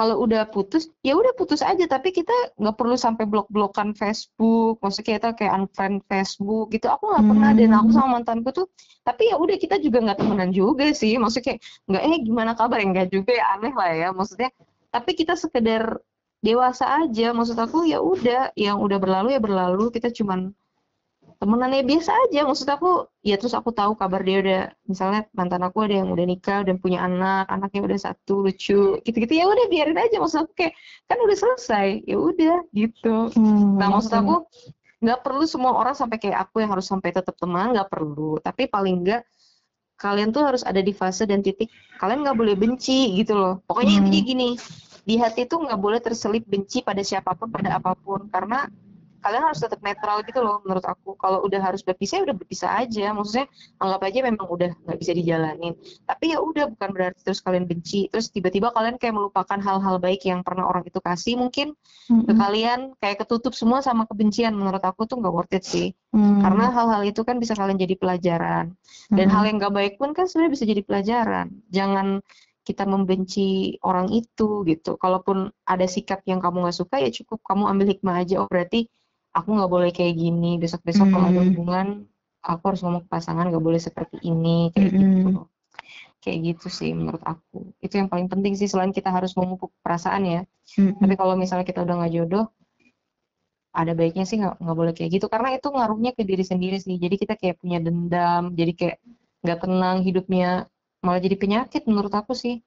kalau 0.00 0.24
udah 0.24 0.48
putus, 0.48 0.88
ya 1.04 1.12
udah 1.12 1.36
putus 1.36 1.60
aja. 1.60 1.84
Tapi 1.84 2.08
kita 2.16 2.32
nggak 2.56 2.72
perlu 2.80 2.96
sampai 2.96 3.28
blok-blokan 3.28 3.92
Facebook. 3.92 4.80
Maksudnya 4.80 5.20
kita 5.20 5.28
kayak 5.36 5.52
unfriend 5.60 6.00
Facebook 6.08 6.72
gitu. 6.72 6.88
Aku 6.88 7.12
nggak 7.12 7.24
pernah 7.28 7.50
dan 7.52 7.76
aku 7.76 7.92
sama 7.92 8.08
mantanku 8.16 8.48
tuh. 8.56 8.66
Tapi 9.04 9.28
ya 9.28 9.36
udah 9.36 9.60
kita 9.60 9.76
juga 9.76 10.00
nggak 10.00 10.24
temenan 10.24 10.56
juga 10.56 10.88
sih. 10.96 11.20
Maksudnya 11.20 11.44
kayak 11.52 11.60
nggak 11.84 12.02
eh 12.08 12.16
gimana 12.24 12.52
kabar? 12.56 12.80
Enggak 12.80 13.12
juga 13.12 13.36
ya 13.36 13.44
aneh 13.60 13.76
lah 13.76 13.92
ya. 13.92 14.08
Maksudnya 14.16 14.48
tapi 14.88 15.12
kita 15.12 15.36
sekedar 15.36 16.00
dewasa 16.40 17.04
aja 17.04 17.36
maksud 17.36 17.60
aku 17.60 17.84
ya 17.84 18.00
udah 18.00 18.56
yang 18.56 18.80
udah 18.80 18.96
berlalu 18.96 19.36
ya 19.36 19.40
berlalu 19.44 19.92
kita 19.92 20.08
cuman 20.08 20.56
temenannya 21.40 21.82
biasa 21.88 22.10
aja. 22.28 22.44
Maksud 22.44 22.68
aku 22.68 23.08
ya 23.24 23.40
terus 23.40 23.56
aku 23.56 23.72
tahu 23.72 23.96
kabar 23.96 24.20
dia 24.20 24.38
udah 24.44 24.62
misalnya 24.84 25.24
mantan 25.32 25.64
aku 25.64 25.88
ada 25.88 26.04
yang 26.04 26.12
udah 26.12 26.26
nikah 26.28 26.60
dan 26.68 26.76
punya 26.76 27.00
anak 27.00 27.48
anaknya 27.48 27.80
udah 27.88 27.98
satu 27.98 28.44
lucu 28.44 29.00
gitu-gitu. 29.00 29.32
Ya 29.32 29.48
udah 29.48 29.66
biarin 29.72 29.96
aja. 29.96 30.20
Maksud 30.20 30.44
aku 30.44 30.52
kayak 30.52 30.76
kan 31.08 31.16
udah 31.16 31.36
selesai. 31.40 32.04
Ya 32.04 32.20
udah 32.20 32.56
gitu. 32.76 33.32
Hmm, 33.32 33.80
nah 33.80 33.88
maksud 33.88 34.12
aku 34.12 34.44
nggak 35.00 35.24
perlu 35.24 35.48
semua 35.48 35.72
orang 35.72 35.96
sampai 35.96 36.20
kayak 36.20 36.44
aku 36.44 36.60
yang 36.60 36.76
harus 36.76 36.84
sampai 36.84 37.08
tetap 37.08 37.32
teman 37.40 37.72
nggak 37.72 37.88
perlu. 37.88 38.36
Tapi 38.44 38.68
paling 38.68 39.00
enggak 39.00 39.24
kalian 39.96 40.32
tuh 40.32 40.44
harus 40.44 40.64
ada 40.64 40.80
di 40.80 40.92
fase 40.96 41.24
dan 41.28 41.40
titik 41.40 41.68
kalian 42.00 42.24
nggak 42.24 42.36
boleh 42.36 42.52
benci 42.52 43.16
gitu 43.16 43.32
loh. 43.32 43.64
Pokoknya 43.64 43.96
Hmm. 43.96 44.08
intinya 44.08 44.20
gini, 44.28 44.48
di 45.08 45.16
hati 45.16 45.48
tuh 45.48 45.64
nggak 45.64 45.80
boleh 45.80 46.00
terselip 46.04 46.44
benci 46.44 46.84
pada 46.84 47.00
siapa 47.00 47.32
pun 47.32 47.48
pada 47.48 47.80
apa 47.80 47.96
pun. 47.96 48.28
Karena 48.28 48.68
kalian 49.20 49.42
harus 49.46 49.60
tetap 49.60 49.80
netral 49.84 50.24
gitu 50.24 50.40
loh 50.40 50.64
menurut 50.64 50.84
aku. 50.84 51.14
Kalau 51.20 51.44
udah 51.44 51.60
harus 51.60 51.84
berpisah 51.84 52.20
ya 52.20 52.32
udah 52.32 52.36
berpisah 52.36 52.70
aja. 52.80 53.12
Maksudnya 53.12 53.46
anggap 53.78 54.00
aja 54.08 54.18
memang 54.24 54.46
udah 54.48 54.70
nggak 54.84 54.98
bisa 54.98 55.12
dijalanin. 55.12 55.76
Tapi 56.08 56.32
ya 56.32 56.38
udah 56.40 56.72
bukan 56.72 56.90
berarti 56.90 57.20
terus 57.22 57.40
kalian 57.44 57.68
benci. 57.68 58.08
Terus 58.08 58.32
tiba-tiba 58.32 58.72
kalian 58.72 58.96
kayak 58.96 59.14
melupakan 59.14 59.58
hal-hal 59.60 59.96
baik 60.00 60.24
yang 60.24 60.40
pernah 60.40 60.66
orang 60.66 60.84
itu 60.88 60.98
kasih 60.98 61.36
mungkin 61.36 61.76
ke 62.10 62.12
Mm-mm. 62.12 62.36
kalian 62.36 62.80
kayak 62.98 63.22
ketutup 63.22 63.54
semua 63.54 63.84
sama 63.84 64.08
kebencian 64.08 64.56
menurut 64.56 64.82
aku 64.82 65.06
tuh 65.06 65.20
nggak 65.20 65.34
worth 65.34 65.54
it 65.54 65.64
sih. 65.64 65.92
Hmm. 66.10 66.42
Karena 66.42 66.72
hal-hal 66.74 67.02
itu 67.06 67.22
kan 67.22 67.38
bisa 67.38 67.54
kalian 67.54 67.78
jadi 67.78 67.94
pelajaran. 67.94 68.74
Dan 69.12 69.26
Mm-mm. 69.30 69.34
hal 69.36 69.42
yang 69.46 69.56
gak 69.62 69.74
baik 69.74 69.94
pun 70.00 70.10
kan 70.16 70.26
sebenarnya 70.26 70.52
bisa 70.58 70.64
jadi 70.66 70.82
pelajaran. 70.82 71.46
Jangan 71.70 72.18
kita 72.60 72.84
membenci 72.86 73.76
orang 73.82 74.12
itu 74.12 74.62
gitu. 74.68 74.94
Kalaupun 75.00 75.50
ada 75.66 75.86
sikap 75.88 76.22
yang 76.28 76.38
kamu 76.38 76.68
nggak 76.68 76.76
suka 76.76 77.02
ya 77.02 77.10
cukup 77.10 77.42
kamu 77.42 77.64
ambil 77.66 77.86
hikmah 77.90 78.16
aja. 78.22 78.34
Oh 78.44 78.48
berarti 78.48 78.86
aku 79.36 79.48
nggak 79.56 79.70
boleh 79.70 79.90
kayak 79.96 80.14
gini. 80.18 80.58
Besok-besok 80.62 81.06
kalau 81.12 81.26
ada 81.30 81.40
Hmm. 81.40 81.48
hubungan 81.50 81.86
aku 82.40 82.62
harus 82.72 82.80
ngomong 82.80 83.02
ke 83.04 83.10
pasangan 83.12 83.44
nggak 83.52 83.64
boleh 83.64 83.80
seperti 83.80 84.16
ini 84.24 84.72
kayak 84.72 84.90
gitu. 84.96 85.28
Mm-mm. 85.28 85.44
Kayak 86.20 86.38
gitu 86.52 86.66
sih 86.68 86.90
menurut 86.92 87.22
aku. 87.24 87.58
Itu 87.84 87.94
yang 88.00 88.08
paling 88.12 88.28
penting 88.32 88.52
sih 88.56 88.68
selain 88.68 88.92
kita 88.92 89.08
harus 89.12 89.32
memupuk 89.36 89.70
perasaan 89.84 90.22
ya. 90.24 90.40
Mm-mm. 90.76 90.96
Tapi 91.00 91.14
kalau 91.20 91.34
misalnya 91.36 91.64
kita 91.68 91.80
udah 91.84 91.94
nggak 92.00 92.12
jodoh, 92.16 92.44
ada 93.70 93.92
baiknya 93.94 94.24
sih 94.26 94.36
nggak 94.40 94.58
nggak 94.58 94.76
boleh 94.80 94.92
kayak 94.96 95.10
gitu 95.16 95.26
karena 95.30 95.48
itu 95.56 95.68
ngaruhnya 95.70 96.10
ke 96.16 96.22
diri 96.26 96.44
sendiri 96.44 96.76
sih. 96.82 96.96
Jadi 96.98 97.14
kita 97.22 97.34
kayak 97.40 97.56
punya 97.62 97.78
dendam, 97.78 98.50
jadi 98.58 98.72
kayak 98.74 98.96
nggak 99.46 99.58
tenang 99.64 99.96
hidupnya, 100.04 100.68
malah 101.04 101.20
jadi 101.22 101.36
penyakit 101.38 101.82
menurut 101.88 102.12
aku 102.12 102.32
sih. 102.34 102.60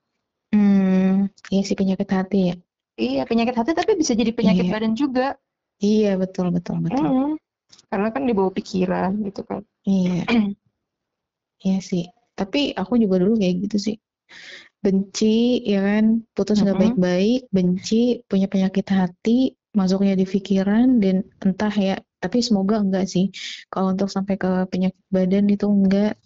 Hmm, 0.54 1.28
iya 1.49 1.62
sih 1.65 1.76
penyakit 1.78 2.10
hati 2.13 2.39
ya. 2.49 2.56
Iya 2.93 3.21
penyakit 3.26 3.56
hati 3.58 3.71
tapi 3.73 3.97
bisa 3.97 4.13
jadi 4.13 4.32
penyakit 4.38 4.65
Iya. 4.69 4.73
badan 4.73 4.93
juga. 4.93 5.34
Iya 5.84 6.15
betul 6.22 6.46
betul 6.56 6.78
betul. 6.86 7.12
Mm. 7.12 7.36
Karena 7.91 8.10
kan 8.15 8.24
dibawa 8.26 8.52
pikiran 8.56 9.12
gitu 9.28 9.41
kan. 9.46 9.62
Iya, 9.84 10.24
iya 11.65 11.78
sih. 11.84 12.04
Tapi 12.39 12.74
aku 12.74 12.93
juga 12.98 13.22
dulu 13.22 13.38
kayak 13.38 13.56
gitu 13.67 13.78
sih. 13.78 13.96
Benci, 14.84 15.63
ya 15.63 15.80
kan, 15.80 16.06
putus 16.36 16.60
nggak 16.60 16.76
Mm-mm. 16.76 16.82
baik-baik, 16.84 17.39
benci, 17.56 18.19
punya 18.28 18.48
penyakit 18.52 18.88
hati, 18.91 19.56
masuknya 19.72 20.13
di 20.19 20.26
pikiran, 20.28 21.00
dan 21.00 21.24
entah 21.39 21.72
ya, 21.72 21.96
tapi 22.19 22.43
semoga 22.43 22.84
enggak 22.84 23.06
sih. 23.08 23.32
Kalau 23.72 23.96
untuk 23.96 24.10
sampai 24.12 24.36
ke 24.36 24.67
penyakit 24.72 25.04
badan 25.08 25.46
itu 25.48 25.65
enggak. 25.67 26.19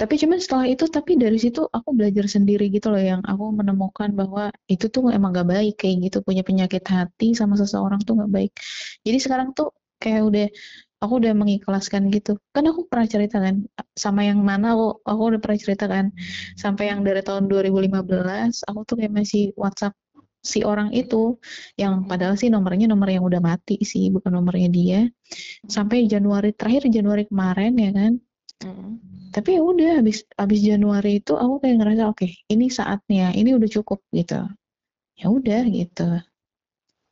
Tapi 0.00 0.14
cuman 0.20 0.38
setelah 0.40 0.66
itu, 0.72 0.84
tapi 0.88 1.12
dari 1.20 1.36
situ 1.44 1.60
aku 1.76 1.88
belajar 1.98 2.24
sendiri 2.24 2.72
gitu 2.72 2.88
loh, 2.92 3.02
yang 3.10 3.20
aku 3.30 3.44
menemukan 3.52 4.08
bahwa 4.16 4.48
itu 4.72 4.88
tuh 4.94 5.12
emang 5.16 5.30
gak 5.36 5.48
baik 5.52 5.74
kayak 5.80 5.96
gitu, 6.08 6.16
punya 6.24 6.42
penyakit 6.48 6.80
hati 6.88 7.36
sama 7.36 7.54
seseorang 7.60 8.00
tuh 8.06 8.14
gak 8.24 8.32
baik. 8.32 8.52
Jadi 9.04 9.18
sekarang 9.24 9.48
tuh 9.52 9.68
kayak 10.00 10.22
udah 10.28 10.46
aku 11.04 11.12
udah 11.20 11.32
mengikhlaskan 11.36 12.02
gitu. 12.16 12.40
Kan 12.54 12.64
aku 12.70 12.88
pernah 12.88 13.06
cerita 13.12 13.36
kan 13.44 13.64
sama 14.04 14.20
yang 14.28 14.40
mana 14.40 14.72
aku 14.72 15.04
aku 15.04 15.22
udah 15.36 15.40
pernah 15.44 15.58
cerita 15.64 15.84
kan 15.94 16.06
sampai 16.56 16.84
yang 16.92 17.00
dari 17.04 17.20
tahun 17.20 17.44
2015 17.52 18.68
aku 18.68 18.80
tuh 18.88 18.94
kayak 19.00 19.12
masih 19.20 19.52
WhatsApp 19.60 19.92
si 20.40 20.64
orang 20.64 20.88
itu 20.96 21.36
yang 21.76 22.08
padahal 22.08 22.34
sih 22.40 22.48
nomornya 22.48 22.88
nomor 22.88 23.08
yang 23.12 23.24
udah 23.28 23.44
mati 23.44 23.76
sih 23.84 24.08
bukan 24.08 24.32
nomornya 24.32 24.68
dia 24.72 25.00
sampai 25.68 26.08
Januari 26.08 26.56
terakhir 26.56 26.88
Januari 26.88 27.28
kemarin 27.28 27.76
ya 27.76 27.90
kan 27.92 28.12
Mm. 28.60 29.00
tapi 29.32 29.56
ya 29.56 29.62
udah 29.64 29.90
habis 29.98 30.20
habis 30.36 30.60
Januari 30.60 31.16
itu 31.18 31.32
aku 31.32 31.58
kayak 31.58 31.80
ngerasa 31.80 32.12
oke 32.12 32.28
ini 32.46 32.68
saatnya 32.68 33.32
ini 33.32 33.56
udah 33.56 33.68
cukup 33.72 34.04
gitu 34.12 34.44
ya 35.16 35.26
udah 35.28 35.64
gitu 35.66 36.08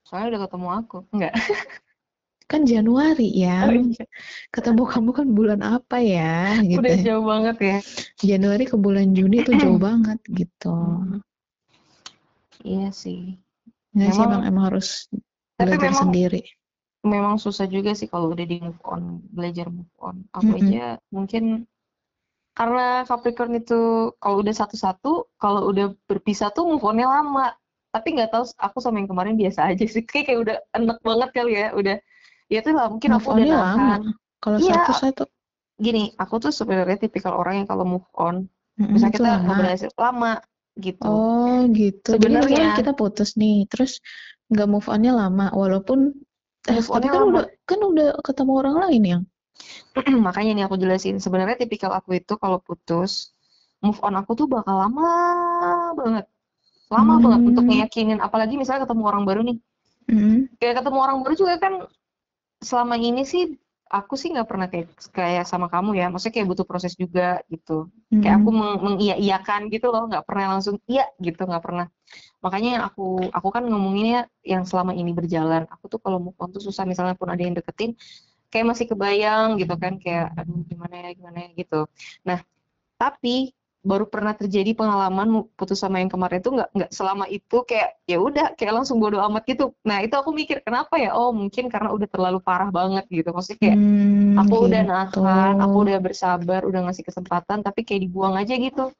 Soalnya 0.04 0.28
udah 0.32 0.40
ketemu 0.48 0.68
aku. 0.72 0.98
Enggak. 1.12 1.32
kan 2.50 2.64
Januari 2.64 3.28
ya 3.28 3.68
Oh, 3.68 3.76
iya. 3.76 4.04
ketemu 4.48 4.82
kamu 4.84 5.10
kan 5.12 5.26
bulan 5.30 5.60
apa 5.60 6.00
ya 6.00 6.56
gitu 6.64 6.80
Udah 6.80 6.96
jauh 7.00 7.24
banget 7.24 7.56
ya. 7.60 7.76
Januari 8.18 8.64
ke 8.64 8.76
bulan 8.76 9.12
Juni 9.12 9.40
itu 9.40 9.52
jauh 9.52 9.76
banget 9.88 10.16
gitu 10.28 10.76
Iya 12.60 12.88
sih. 12.90 13.36
nggak 13.92 14.10
sih 14.10 14.20
Memang- 14.20 14.32
emang 14.32 14.42
emang 14.48 14.64
harus 14.68 14.88
belajar 15.56 15.92
memang- 15.92 16.00
sendiri 16.02 16.42
memang 17.08 17.40
susah 17.40 17.66
juga 17.66 17.96
sih 17.96 18.06
kalau 18.12 18.30
udah 18.32 18.44
di 18.44 18.56
move 18.60 18.82
on, 18.84 19.24
belajar 19.32 19.66
move 19.72 19.90
on. 19.98 20.16
Aku 20.36 20.52
Mm-mm. 20.52 20.60
aja 20.60 20.84
mungkin 21.08 21.64
karena 22.52 23.06
Capricorn 23.06 23.54
itu 23.54 24.10
kalau 24.18 24.36
udah 24.42 24.54
satu-satu, 24.54 25.30
kalau 25.38 25.70
udah 25.70 25.94
berpisah 26.10 26.50
tuh 26.50 26.66
move 26.66 26.82
on-nya 26.82 27.06
lama. 27.06 27.54
Tapi 27.88 28.18
nggak 28.18 28.30
tahu 28.34 28.44
aku 28.58 28.78
sama 28.84 29.00
yang 29.00 29.08
kemarin 29.08 29.34
biasa 29.38 29.72
aja 29.72 29.84
sih. 29.86 30.02
Kayak, 30.04 30.24
kayak 30.28 30.40
udah 30.44 30.56
enek 30.76 30.98
banget 31.00 31.28
kali 31.32 31.52
ya, 31.54 31.66
udah 31.72 31.96
ya 32.52 32.58
itu 32.60 32.70
lah 32.74 32.86
mungkin 32.92 33.08
move 33.14 33.24
aku 33.24 33.30
udah 33.32 33.46
nahan. 33.46 33.58
lama 33.62 33.96
kalau 34.42 34.58
Iya. 34.60 34.74
satu-satu 34.84 35.24
Gini, 35.78 36.10
aku 36.18 36.34
tuh 36.42 36.50
sebenarnya 36.50 36.98
tipikal 36.98 37.38
orang 37.38 37.62
yang 37.62 37.68
kalau 37.70 37.86
move 37.86 38.08
on, 38.18 38.50
mm-mm, 38.74 38.98
misalnya 38.98 39.14
kita 39.14 39.30
lama 39.38 39.52
berhasil 39.54 39.90
lama 39.94 40.32
gitu. 40.74 41.06
oh 41.06 41.58
gitu 41.70 42.08
Sebenarnya- 42.18 42.74
kita 42.74 42.92
putus 42.98 43.38
nih 43.38 43.62
terus 43.70 44.02
nggak 44.50 44.66
move 44.66 44.88
on-nya 44.90 45.14
lama 45.14 45.54
walaupun 45.54 46.18
Move 46.68 46.88
kan 46.88 47.22
udah 47.24 47.44
kan 47.64 47.80
udah 47.80 48.08
ketemu 48.20 48.52
orang 48.60 48.76
lain 48.86 49.02
yang 49.04 49.22
Makanya 50.26 50.52
nih 50.54 50.64
aku 50.70 50.76
jelasin. 50.78 51.18
Sebenarnya 51.18 51.58
tipikal 51.58 51.90
aku 51.90 52.18
itu 52.18 52.38
kalau 52.38 52.62
putus, 52.62 53.34
move 53.82 53.98
on 54.04 54.14
aku 54.14 54.38
tuh 54.38 54.46
bakal 54.46 54.78
lama 54.78 55.10
banget. 55.98 56.24
Lama 56.88 57.12
Hmm. 57.18 57.22
banget 57.24 57.40
untuk 57.52 57.64
ngeyakinin. 57.68 58.18
Apalagi 58.22 58.54
misalnya 58.54 58.86
ketemu 58.86 59.02
orang 59.04 59.24
baru 59.26 59.40
nih. 59.44 59.58
Mm-mm. 60.08 60.36
Kayak 60.56 60.80
ketemu 60.82 60.98
orang 61.04 61.18
baru 61.20 61.34
juga 61.36 61.54
kan 61.60 61.74
selama 62.64 62.94
ini 62.96 63.22
sih 63.28 63.54
aku 63.96 64.14
sih 64.20 64.28
nggak 64.32 64.48
pernah 64.50 64.66
kayak 64.72 64.86
kayak 65.16 65.44
sama 65.48 65.66
kamu 65.72 65.90
ya. 66.00 66.04
Maksudnya 66.12 66.34
kayak 66.36 66.48
butuh 66.52 66.66
proses 66.70 66.94
juga 67.02 67.40
gitu. 67.52 67.72
Kayak 68.20 68.34
aku 68.42 68.48
Mm-mm. 68.50 68.60
meng 68.60 68.74
mengiya-iyakan 68.86 69.60
gitu 69.74 69.86
loh. 69.94 70.02
Nggak 70.10 70.24
pernah 70.28 70.44
langsung 70.56 70.76
iya 70.90 71.04
gitu. 71.26 71.40
Nggak 71.48 71.64
pernah. 71.66 71.86
Makanya 72.44 72.68
yang 72.78 72.84
aku 72.88 73.02
aku 73.36 73.48
kan 73.54 73.62
ngomonginnya 73.68 74.18
yang 74.52 74.62
selama 74.68 74.92
ini 74.96 75.12
berjalan. 75.18 75.62
Aku 75.74 75.84
tuh 75.92 76.00
kalau 76.04 76.18
move 76.24 76.38
on 76.42 76.50
tuh 76.54 76.62
susah. 76.64 76.84
Misalnya 76.90 77.14
pun 77.20 77.28
ada 77.32 77.42
yang 77.42 77.54
deketin, 77.58 77.96
kayak 78.52 78.66
masih 78.72 78.86
kebayang 78.90 79.48
gitu 79.60 79.74
kan 79.82 79.92
kayak 80.02 80.32
aduh 80.38 80.60
gimana 80.70 80.94
ya 81.04 81.10
gimana 81.18 81.38
ya 81.44 81.48
gitu 81.60 81.76
nah 82.28 82.38
tapi 83.00 83.52
baru 83.84 84.04
pernah 84.10 84.34
terjadi 84.34 84.74
pengalaman 84.74 85.46
putus 85.54 85.78
sama 85.80 86.02
yang 86.02 86.10
kemarin 86.10 86.42
itu 86.42 86.50
nggak 86.50 86.68
nggak 86.76 86.90
selama 86.92 87.24
itu 87.30 87.56
kayak 87.64 87.96
ya 88.10 88.18
udah 88.18 88.46
kayak 88.58 88.72
langsung 88.82 88.98
bodo 89.02 89.18
amat 89.30 89.42
gitu. 89.46 89.72
Nah 89.86 90.02
itu 90.04 90.14
aku 90.18 90.30
mikir 90.34 90.60
kenapa 90.66 90.98
ya? 90.98 91.14
Oh 91.14 91.30
mungkin 91.30 91.70
karena 91.72 91.90
udah 91.94 92.08
terlalu 92.10 92.38
parah 92.42 92.68
banget 92.74 93.04
gitu. 93.08 93.30
Maksudnya 93.32 93.60
kayak 93.62 93.78
Hmm, 93.78 94.40
aku 94.40 94.54
udah 94.68 94.82
gitu. 94.82 94.90
nahan 94.90 95.54
aku 95.64 95.76
udah 95.86 95.98
bersabar 96.02 96.60
udah 96.68 96.80
ngasih 96.88 97.04
kesempatan 97.06 97.58
tapi 97.66 97.80
kayak 97.86 98.02
dibuang 98.08 98.34
aja 98.40 98.54
gitu. 98.58 98.90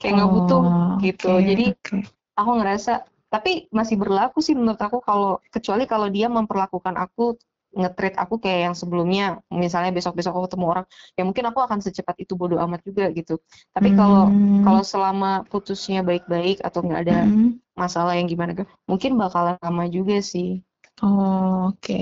Kayak 0.00 0.12
nggak 0.20 0.30
butuh 0.36 0.62
Oh, 0.62 0.96
gitu. 1.00 1.26
oke, 1.28 1.44
jadi 1.48 1.64
oke. 1.72 1.96
aku 2.40 2.50
ngerasa 2.60 2.92
tapi 3.32 3.68
masih 3.74 3.96
berlaku 3.98 4.38
sih 4.44 4.54
menurut 4.54 4.78
aku 4.80 4.98
kalau 5.02 5.42
kecuali 5.50 5.84
kalau 5.84 6.08
dia 6.08 6.28
memperlakukan 6.30 6.94
aku 6.94 7.36
nge-treat 7.78 8.14
aku 8.22 8.34
kayak 8.42 8.60
yang 8.70 8.74
sebelumnya 8.80 9.22
misalnya 9.64 9.90
besok-besok 9.96 10.32
aku 10.34 10.44
ketemu 10.48 10.66
orang 10.72 10.86
ya 11.16 11.22
mungkin 11.28 11.44
aku 11.50 11.60
akan 11.66 11.78
secepat 11.84 12.16
itu 12.24 12.32
bodo 12.40 12.56
amat 12.64 12.80
juga 12.88 13.04
gitu. 13.18 13.34
Tapi 13.74 13.88
kalau 13.98 14.22
Hmm, 14.28 14.64
kalau 14.64 14.82
selama 14.92 15.44
putusnya 15.52 16.00
baik-baik 16.08 16.56
atau 16.66 16.80
nggak 16.86 17.00
ada 17.04 17.16
mm-mm. 17.16 17.60
masalah 17.76 18.12
yang 18.18 18.26
gimana 18.32 18.52
mungkin 18.90 19.12
bakalan 19.20 19.56
lama 19.60 19.84
juga 19.96 20.16
sih. 20.24 20.64
Oh, 21.02 21.68
oke. 21.68 21.92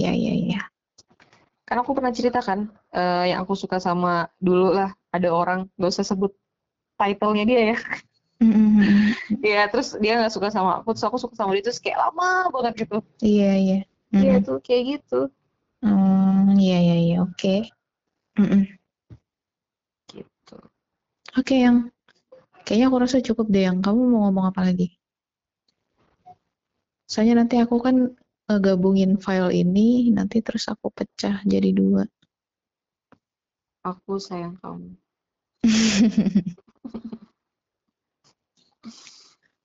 Ya 0.00 0.10
ya 0.24 0.32
ya. 0.50 0.58
Kan 1.68 1.76
aku 1.80 1.90
pernah 1.96 2.12
cerita 2.12 2.40
kan 2.48 2.68
eh, 2.92 3.24
yang 3.32 3.38
aku 3.44 3.54
suka 3.56 3.76
sama 3.80 4.28
dulu 4.46 4.64
lah 4.76 4.90
ada 5.16 5.28
orang 5.32 5.58
nggak 5.76 5.90
usah 5.92 6.06
sebut 6.10 6.32
title-nya 7.00 7.44
dia 7.50 7.60
ya. 7.74 7.76
Mm-mm. 8.42 9.14
ya 9.44 9.68
terus 9.70 9.94
dia 10.02 10.12
nggak 10.20 10.32
suka 10.34 10.48
sama 10.54 10.80
aku 10.82 10.88
terus 10.94 11.06
aku 11.08 11.18
suka 11.22 11.34
sama 11.38 11.50
dia 11.56 11.64
terus 11.66 11.80
kayak 11.82 11.98
lama 12.00 12.50
banget 12.54 12.72
gitu. 12.86 12.96
Iya 13.26 13.50
iya. 13.62 13.76
Iya 14.14 14.34
Mm-mm. 14.34 14.44
tuh 14.46 14.58
kayak 14.66 14.82
gitu 14.90 15.18
Hmm, 15.84 16.56
iya 16.64 16.76
iya 16.84 16.94
iya 17.04 17.14
oke. 17.26 17.54
Mm-mm. 18.38 18.62
gitu 20.10 20.56
Oke 21.38 21.54
yang 21.64 21.76
kayaknya 22.64 22.86
aku 22.88 22.98
rasa 23.04 23.18
cukup 23.28 23.46
deh 23.54 23.64
yang 23.68 23.78
kamu 23.84 24.00
mau 24.12 24.20
ngomong 24.24 24.46
apa 24.50 24.60
lagi? 24.68 24.86
Soalnya 27.10 27.34
nanti 27.40 27.56
aku 27.64 27.76
kan 27.86 27.96
eh, 28.50 28.60
gabungin 28.66 29.12
file 29.24 29.50
ini 29.62 29.88
nanti 30.16 30.36
terus 30.46 30.64
aku 30.72 30.86
pecah 30.98 31.36
jadi 31.52 31.70
dua. 31.78 32.02
aku 33.90 34.12
sayang 34.26 34.54
kamu 34.62 34.90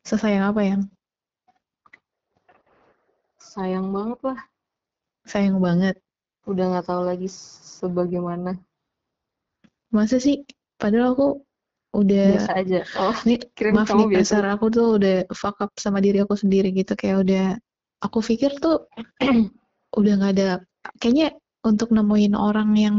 Sesayang 0.07 0.45
apa 0.51 0.62
yang? 0.69 0.81
Sayang 3.49 3.89
banget 3.89 4.19
lah. 4.21 4.39
Sayang 5.25 5.57
banget. 5.57 5.97
udah 6.49 6.65
nggak 6.65 6.88
tahu 6.89 7.01
lagi 7.05 7.29
sebagaimana. 7.77 8.57
Masa 9.93 10.17
sih? 10.17 10.45
Padahal 10.81 11.13
aku 11.13 11.27
udah 11.93 12.25
biasa 12.38 12.53
aja. 12.62 12.79
Oh 13.01 13.13
ini 13.25 13.41
kira 13.53 13.69
maaf 13.73 13.89
kamu 13.89 14.05
nih 14.05 14.09
biasa. 14.17 14.33
kasar 14.38 14.45
aku 14.53 14.65
tuh 14.69 14.88
udah 14.97 15.15
fuck 15.33 15.57
up 15.62 15.73
sama 15.77 16.01
diri 16.01 16.21
aku 16.21 16.33
sendiri 16.38 16.73
gitu. 16.73 16.93
Kayak 16.97 17.17
udah 17.25 17.45
aku 18.01 18.21
pikir 18.21 18.57
tuh 18.57 18.89
udah 19.99 20.13
nggak 20.21 20.33
ada 20.38 20.49
kayaknya 20.97 21.38
untuk 21.65 21.93
nemuin 21.93 22.33
orang 22.33 22.69
yang 22.77 22.97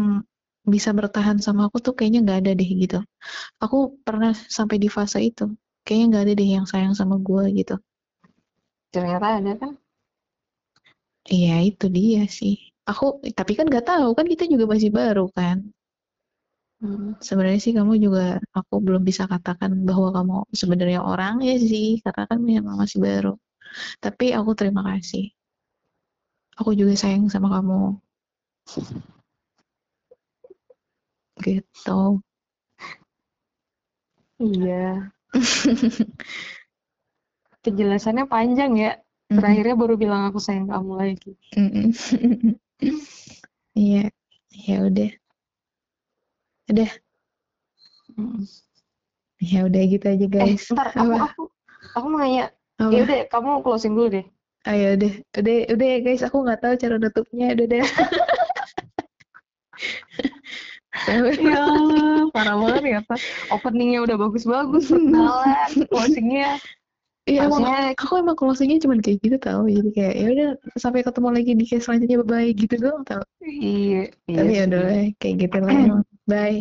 bisa 0.66 0.92
bertahan 0.92 1.40
sama 1.40 1.72
aku 1.72 1.80
tuh 1.80 1.94
kayaknya 1.96 2.22
nggak 2.26 2.38
ada 2.46 2.52
deh 2.54 2.70
gitu. 2.70 2.98
Aku 3.58 3.98
pernah 4.06 4.30
sampai 4.34 4.78
di 4.78 4.86
fase 4.86 5.18
itu. 5.22 5.50
Kayaknya 5.82 6.06
nggak 6.06 6.22
ada 6.26 6.32
deh 6.38 6.48
yang 6.60 6.66
sayang 6.70 6.94
sama 6.94 7.18
gue 7.18 7.50
gitu. 7.56 7.74
Ternyata 8.94 9.42
ada 9.42 9.52
kan 9.58 9.78
iya 11.28 11.52
itu 11.68 11.84
dia 11.96 12.20
sih. 12.38 12.54
Aku 12.90 13.04
tapi 13.38 13.52
kan 13.58 13.64
nggak 13.70 13.86
tahu 13.88 14.08
kan 14.18 14.26
kita 14.32 14.44
juga 14.52 14.64
masih 14.72 14.90
baru 14.98 15.22
kan? 15.38 15.58
Hmm. 16.80 17.12
sebenarnya 17.20 17.60
sih 17.64 17.76
kamu 17.76 17.92
juga 18.04 18.20
aku 18.56 18.74
belum 18.86 19.02
bisa 19.08 19.28
katakan 19.32 19.70
bahwa 19.88 20.08
kamu 20.16 20.34
sebenarnya 20.60 21.00
orangnya 21.04 21.52
sih 21.60 22.00
karena 22.04 22.22
kan 22.30 22.38
memang 22.40 22.74
masih 22.82 22.98
baru. 23.06 23.28
Tapi 24.04 24.24
aku 24.38 24.50
terima 24.60 24.82
kasih. 24.90 25.24
Aku 26.60 26.70
juga 26.78 26.94
sayang 26.94 27.26
sama 27.32 27.48
kamu. 27.54 27.80
Gitu. 31.44 32.20
Iya. 34.40 35.12
Penjelasannya 37.64 38.24
panjang 38.32 38.72
ya. 38.84 38.90
Terakhirnya 39.30 39.74
baru 39.78 39.94
bilang 39.94 40.26
aku 40.26 40.42
sayang 40.42 40.66
kamu 40.66 40.92
lagi. 40.98 41.32
Iya 43.70 44.10
ya 44.50 44.76
udah. 44.82 45.10
Udah. 46.74 46.90
Ya 49.38 49.58
udah 49.64 49.82
gitu 49.86 50.06
aja 50.10 50.26
eh 50.26 50.30
guys. 50.30 50.66
ntar 50.74 50.90
aku 50.92 51.14
aku 51.14 51.42
aku 51.94 52.06
mau 52.10 52.18
nanya. 52.18 52.50
Ya 52.82 53.06
udah 53.06 53.30
kamu 53.30 53.62
closing 53.62 53.94
dulu 53.94 54.20
deh. 54.20 54.26
Ayo 54.66 54.98
udah. 54.98 55.12
Udah 55.38 55.56
udah 55.70 55.86
ya 55.86 55.98
guys. 56.02 56.22
Aku 56.26 56.42
nggak 56.42 56.60
tahu 56.60 56.74
cara 56.76 56.98
nutupnya. 56.98 57.54
Udah 57.54 57.66
deh. 57.70 57.84
Ya 61.40 61.64
Allah 61.64 62.28
parah 62.34 62.56
banget 62.60 62.84
ya 62.84 63.00
Pak. 63.06 63.18
Openingnya 63.54 64.04
udah 64.04 64.16
bagus-bagus 64.20 64.84
perkenalan 64.90 65.70
closingnya 65.88 66.60
Iya 67.28 67.46
emang 67.46 67.64
aku 67.92 68.12
emang 68.22 68.36
closingnya 68.38 68.80
cuma 68.80 68.94
kayak 68.98 69.18
gitu 69.20 69.36
tau. 69.36 69.62
Jadi 69.68 69.88
kayak 69.92 70.14
ya 70.16 70.26
udah 70.34 70.48
sampai 70.80 71.00
ketemu 71.04 71.28
lagi 71.36 71.50
di 71.58 71.64
case 71.68 71.84
selanjutnya 71.84 72.16
bye 72.24 72.28
bye 72.32 72.48
gitu 72.56 72.74
doang 72.80 73.02
tau. 73.04 73.22
Iya 73.44 74.08
iya 74.28 74.36
tapi 74.40 74.50
ya 74.56 74.62
sih. 74.62 74.68
udah 74.68 74.82
kayak 75.20 75.34
gitu 75.42 75.56
lah 75.64 75.76
bye 76.30 76.60